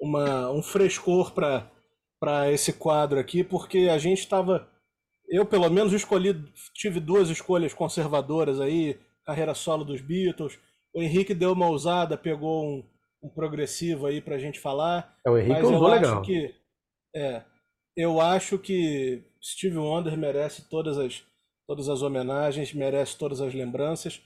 uma, 0.02 0.50
um 0.50 0.64
frescor 0.64 1.32
para 1.32 2.52
esse 2.52 2.74
quadro 2.74 3.20
aqui, 3.20 3.44
porque 3.44 3.88
a 3.92 4.00
gente 4.00 4.18
estava. 4.18 4.68
Eu, 5.30 5.46
pelo 5.46 5.70
menos, 5.70 5.94
escolhi. 5.94 6.34
Tive 6.74 7.00
duas 7.00 7.30
escolhas 7.30 7.72
conservadoras 7.72 8.60
aí, 8.60 9.00
carreira 9.24 9.54
solo 9.54 9.86
dos 9.86 10.02
Beatles. 10.02 10.58
O 10.92 11.04
Henrique 11.04 11.36
deu 11.36 11.52
uma 11.52 11.68
ousada, 11.68 12.18
pegou 12.18 12.66
um, 12.66 12.84
um 13.22 13.30
progressivo 13.30 14.08
aí 14.08 14.20
pra 14.20 14.40
gente 14.40 14.60
falar. 14.60 15.16
É, 15.24 15.30
o 15.30 15.38
Henrique 15.38 15.62
mas 15.62 15.70
usou 15.70 15.88
legal. 15.88 16.24
Que, 16.24 16.52
é, 17.16 17.44
eu 17.96 18.20
acho 18.20 18.58
que 18.58 19.24
Steve 19.40 19.78
Wonder 19.78 20.18
merece 20.18 20.68
todas 20.68 20.98
as, 20.98 21.24
todas 21.68 21.90
as 21.90 22.02
homenagens, 22.02 22.74
merece 22.74 23.16
todas 23.20 23.40
as 23.40 23.54
lembranças. 23.54 24.20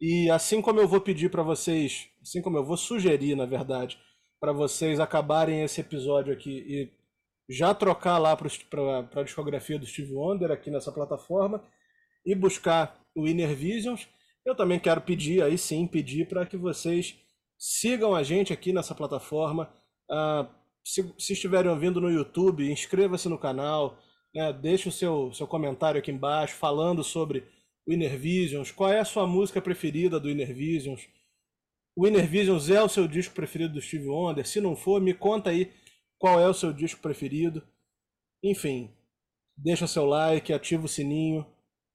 E 0.00 0.30
assim 0.30 0.60
como 0.60 0.80
eu 0.80 0.88
vou 0.88 1.00
pedir 1.00 1.30
para 1.30 1.42
vocês, 1.42 2.08
assim 2.22 2.42
como 2.42 2.58
eu 2.58 2.64
vou 2.64 2.76
sugerir, 2.76 3.34
na 3.34 3.46
verdade, 3.46 3.98
para 4.38 4.52
vocês 4.52 5.00
acabarem 5.00 5.62
esse 5.62 5.80
episódio 5.80 6.32
aqui 6.32 6.50
e 6.50 6.92
já 7.48 7.72
trocar 7.72 8.18
lá 8.18 8.36
para 8.36 8.48
a 9.20 9.22
discografia 9.22 9.78
do 9.78 9.86
Steve 9.86 10.12
Wonder 10.12 10.50
aqui 10.50 10.70
nessa 10.70 10.92
plataforma 10.92 11.62
e 12.24 12.34
buscar 12.34 13.00
o 13.14 13.26
Inner 13.26 13.54
Visions, 13.54 14.08
eu 14.44 14.54
também 14.54 14.78
quero 14.78 15.00
pedir, 15.00 15.42
aí 15.42 15.56
sim, 15.56 15.86
pedir 15.86 16.28
para 16.28 16.44
que 16.44 16.56
vocês 16.56 17.16
sigam 17.58 18.14
a 18.14 18.22
gente 18.22 18.52
aqui 18.52 18.72
nessa 18.72 18.94
plataforma. 18.94 19.72
Uh, 20.10 20.46
se, 20.84 21.14
se, 21.18 21.32
estiverem 21.32 21.70
ouvindo 21.70 22.00
no 22.00 22.10
YouTube, 22.10 22.70
inscreva-se 22.70 23.28
no 23.28 23.38
canal, 23.38 23.98
né, 24.34 24.52
deixe 24.52 24.88
o 24.88 24.92
seu, 24.92 25.32
seu 25.32 25.46
comentário 25.46 25.98
aqui 25.98 26.12
embaixo 26.12 26.54
falando 26.54 27.02
sobre 27.02 27.44
o 27.86 27.92
Inner 27.92 28.18
Visions, 28.18 28.70
qual 28.70 28.90
é 28.90 28.98
a 28.98 29.04
sua 29.04 29.26
música 29.26 29.62
preferida 29.62 30.18
do 30.18 30.28
Inner 30.28 30.52
Visions. 30.52 31.08
O 31.96 32.06
Inner 32.06 32.26
Visions 32.26 32.68
é 32.68 32.82
o 32.82 32.88
seu 32.88 33.06
disco 33.06 33.34
preferido 33.34 33.74
do 33.74 33.80
Steve 33.80 34.08
Wonder? 34.08 34.46
Se 34.46 34.60
não 34.60 34.74
for, 34.74 35.00
me 35.00 35.14
conta 35.14 35.50
aí 35.50 35.72
qual 36.18 36.40
é 36.40 36.48
o 36.48 36.54
seu 36.54 36.72
disco 36.72 37.00
preferido. 37.00 37.62
Enfim, 38.42 38.90
deixa 39.56 39.86
seu 39.86 40.04
like, 40.04 40.52
ativa 40.52 40.84
o 40.84 40.88
sininho 40.88 41.46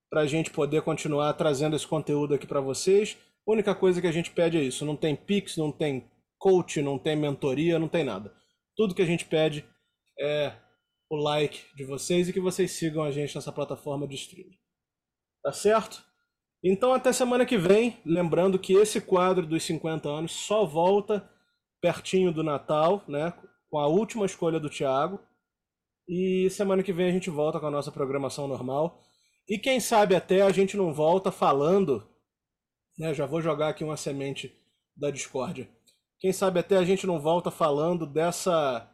para 0.09 0.21
a 0.21 0.27
gente 0.27 0.49
poder 0.49 0.81
continuar 0.81 1.33
trazendo 1.33 1.75
esse 1.75 1.87
conteúdo 1.87 2.33
aqui 2.33 2.47
para 2.47 2.61
vocês. 2.61 3.17
A 3.47 3.51
única 3.51 3.75
coisa 3.75 4.01
que 4.01 4.07
a 4.07 4.11
gente 4.11 4.31
pede 4.31 4.57
é 4.57 4.63
isso: 4.63 4.85
não 4.85 4.95
tem 4.95 5.15
Pix, 5.15 5.57
não 5.57 5.71
tem 5.71 6.09
coach, 6.37 6.81
não 6.81 6.97
tem 6.97 7.15
mentoria, 7.15 7.77
não 7.77 7.87
tem 7.87 8.03
nada. 8.03 8.33
Tudo 8.75 8.95
que 8.95 9.01
a 9.01 9.05
gente 9.05 9.25
pede 9.25 9.65
é 10.19 10.53
o 11.09 11.15
like 11.15 11.63
de 11.75 11.83
vocês 11.83 12.29
e 12.29 12.33
que 12.33 12.39
vocês 12.39 12.71
sigam 12.71 13.03
a 13.03 13.11
gente 13.11 13.35
nessa 13.35 13.51
plataforma 13.51 14.07
de 14.07 14.15
streaming. 14.15 14.60
Tá 15.43 15.51
certo? 15.51 16.03
Então 16.63 16.93
até 16.93 17.11
semana 17.11 17.45
que 17.45 17.57
vem, 17.57 17.97
lembrando 18.05 18.59
que 18.59 18.73
esse 18.73 19.01
quadro 19.01 19.45
dos 19.45 19.63
50 19.63 20.07
anos 20.07 20.31
só 20.31 20.65
volta 20.65 21.27
pertinho 21.81 22.31
do 22.31 22.43
Natal, 22.43 23.03
né, 23.07 23.33
com 23.69 23.79
a 23.79 23.87
última 23.87 24.25
escolha 24.25 24.59
do 24.59 24.69
Thiago. 24.69 25.19
E 26.07 26.49
semana 26.51 26.83
que 26.83 26.93
vem 26.93 27.07
a 27.07 27.11
gente 27.11 27.29
volta 27.29 27.59
com 27.59 27.65
a 27.65 27.71
nossa 27.71 27.91
programação 27.91 28.47
normal. 28.47 29.01
E 29.49 29.57
quem 29.57 29.79
sabe 29.79 30.15
até 30.15 30.41
a 30.41 30.51
gente 30.51 30.77
não 30.77 30.93
volta 30.93 31.31
falando, 31.31 32.07
né, 32.97 33.13
já 33.13 33.25
vou 33.25 33.41
jogar 33.41 33.69
aqui 33.69 33.83
uma 33.83 33.97
semente 33.97 34.55
da 34.95 35.09
discórdia. 35.09 35.67
Quem 36.19 36.31
sabe 36.31 36.59
até 36.59 36.77
a 36.77 36.83
gente 36.83 37.07
não 37.07 37.19
volta 37.19 37.49
falando 37.49 38.05
dessa 38.05 38.87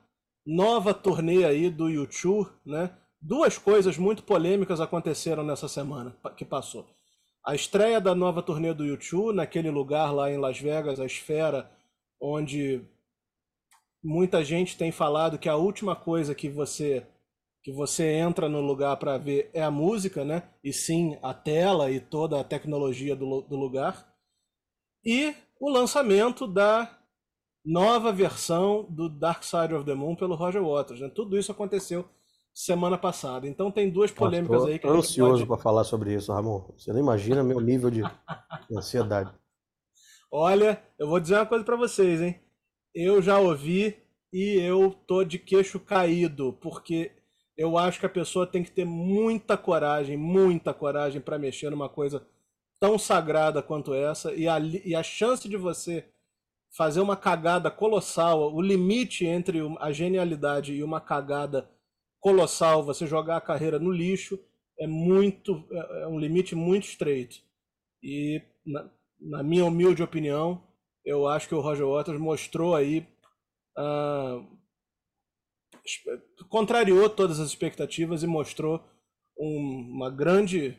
nova 0.46 0.94
turnê 0.94 1.44
aí 1.44 1.70
do 1.70 1.90
YouTube, 1.90 2.50
né? 2.66 2.98
Duas 3.22 3.58
coisas 3.58 3.98
muito 3.98 4.24
polêmicas 4.24 4.80
aconteceram 4.80 5.44
nessa 5.44 5.68
semana 5.68 6.16
que 6.36 6.46
passou. 6.46 6.88
A 7.46 7.56
estreia 7.56 8.00
da 8.00 8.14
nova 8.14 8.44
turnê 8.44 8.74
do 8.74 8.86
YouTube, 8.86 9.36
naquele 9.36 9.72
lugar 9.72 10.14
lá 10.14 10.30
em 10.30 10.38
Las 10.38 10.60
Vegas, 10.60 11.00
a 11.00 11.06
Esfera, 11.06 11.72
onde 12.22 12.82
muita 14.04 14.44
gente 14.44 14.78
tem 14.78 14.92
falado 14.92 15.40
que 15.40 15.50
a 15.50 15.56
última 15.56 15.96
coisa 15.96 16.36
que 16.36 16.50
você 16.50 17.06
que 17.64 17.72
você 17.74 18.14
entra 18.14 18.48
no 18.48 18.62
lugar 18.62 18.96
para 18.96 19.18
ver 19.18 19.50
é 19.54 19.62
a 19.62 19.70
música, 19.70 20.24
né? 20.24 20.44
E 20.64 20.72
sim 20.72 21.18
a 21.22 21.34
tela 21.34 21.92
e 21.92 22.00
toda 22.00 22.40
a 22.40 22.44
tecnologia 22.44 23.14
do, 23.14 23.42
do 23.42 23.58
lugar. 23.58 24.08
E 25.04 25.36
o 25.60 25.70
lançamento 25.70 26.48
da 26.48 26.98
nova 27.66 28.14
versão 28.14 28.86
do 28.90 29.10
Dark 29.10 29.44
Side 29.44 29.74
of 29.74 29.86
the 29.86 29.94
Moon 29.94 30.16
pelo 30.16 30.36
Roger 30.36 30.64
Waters. 30.64 31.02
Né? 31.02 31.10
Tudo 31.10 31.38
isso 31.38 31.52
aconteceu 31.52 32.08
semana 32.58 32.98
passada. 32.98 33.48
Então 33.48 33.70
tem 33.70 33.88
duas 33.88 34.10
polêmicas 34.10 34.66
aí 34.66 34.80
que 34.80 34.88
ansioso 34.88 35.34
pode... 35.34 35.46
para 35.46 35.58
falar 35.58 35.84
sobre 35.84 36.16
isso, 36.16 36.34
Ramon. 36.34 36.74
Você 36.76 36.92
não 36.92 37.00
imagina 37.00 37.44
meu 37.44 37.60
nível 37.60 37.92
de 37.92 38.02
ansiedade. 38.76 39.32
Olha, 40.32 40.82
eu 40.98 41.08
vou 41.08 41.20
dizer 41.20 41.36
uma 41.36 41.46
coisa 41.46 41.64
para 41.64 41.76
vocês, 41.76 42.20
hein? 42.20 42.42
Eu 42.96 43.22
já 43.22 43.38
ouvi 43.38 43.96
e 44.34 44.56
eu 44.56 44.92
tô 45.06 45.24
de 45.24 45.38
queixo 45.38 45.80
caído, 45.80 46.52
porque 46.54 47.12
eu 47.56 47.78
acho 47.78 48.00
que 48.00 48.08
a 48.08 48.10
pessoa 48.10 48.48
tem 48.48 48.64
que 48.64 48.72
ter 48.72 48.86
muita 48.86 49.56
coragem, 49.56 50.18
muita 50.18 50.74
coragem 50.74 51.22
para 51.22 51.38
mexer 51.38 51.70
numa 51.70 51.88
coisa 51.88 52.26
tão 52.80 52.98
sagrada 52.98 53.62
quanto 53.62 53.94
essa 53.94 54.34
e 54.34 54.48
a, 54.48 54.58
e 54.60 54.96
a 54.96 55.04
chance 55.04 55.48
de 55.48 55.58
você 55.58 56.06
fazer 56.76 57.02
uma 57.02 57.16
cagada 57.16 57.70
colossal, 57.70 58.52
o 58.52 58.60
limite 58.60 59.28
entre 59.28 59.60
a 59.80 59.92
genialidade 59.92 60.74
e 60.74 60.84
uma 60.84 61.00
cagada 61.00 61.70
colossal, 62.20 62.84
você 62.84 63.06
jogar 63.06 63.38
a 63.38 63.42
carreira 63.42 63.80
no 63.80 63.92
lixo, 63.92 64.40
é 64.80 64.88
muito 64.88 65.66
é, 65.72 66.04
é 66.04 66.08
um 66.08 66.20
limite 66.20 66.56
muito 66.56 66.88
estreito. 66.88 67.38
E 68.02 68.42
na, 68.66 68.90
na, 69.20 69.44
minha 69.44 69.66
humilde 69.66 70.04
opinião, 70.04 70.64
eu 71.04 71.28
acho 71.28 71.48
que 71.48 71.56
o 71.56 71.62
Roger 71.62 71.88
Waters 71.88 72.20
mostrou 72.20 72.76
aí 72.76 73.08
uh, 73.78 74.46
contrariou 76.50 77.10
todas 77.10 77.40
as 77.40 77.48
expectativas 77.48 78.24
e 78.24 78.28
mostrou 78.28 78.84
um, 79.38 79.92
uma 79.96 80.10
grande 80.10 80.78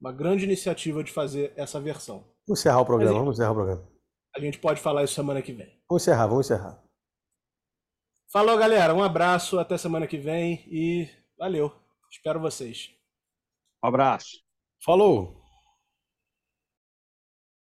uma 0.00 0.12
grande 0.12 0.44
iniciativa 0.44 1.02
de 1.02 1.10
fazer 1.10 1.52
essa 1.56 1.80
versão. 1.80 2.24
Vamos 2.46 2.60
encerrar 2.60 2.80
o 2.80 2.84
programa, 2.84 3.12
Mas, 3.12 3.20
vamos 3.20 3.36
encerrar 3.36 3.52
o 3.52 3.54
programa. 3.54 3.88
A 4.36 4.40
gente 4.40 4.58
pode 4.58 4.80
falar 4.80 5.04
isso 5.04 5.14
semana 5.14 5.40
que 5.40 5.52
vem. 5.52 5.80
Vamos 5.88 6.02
encerrar, 6.02 6.26
vamos 6.26 6.46
encerrar. 6.46 6.83
Falou, 8.34 8.58
galera. 8.58 8.92
Um 8.92 9.00
abraço, 9.00 9.60
até 9.60 9.78
semana 9.78 10.08
que 10.08 10.18
vem 10.18 10.64
e 10.66 11.08
valeu. 11.38 11.72
Espero 12.10 12.40
vocês. 12.40 12.90
Um 13.80 13.86
abraço. 13.86 14.42
Falou. 14.84 15.43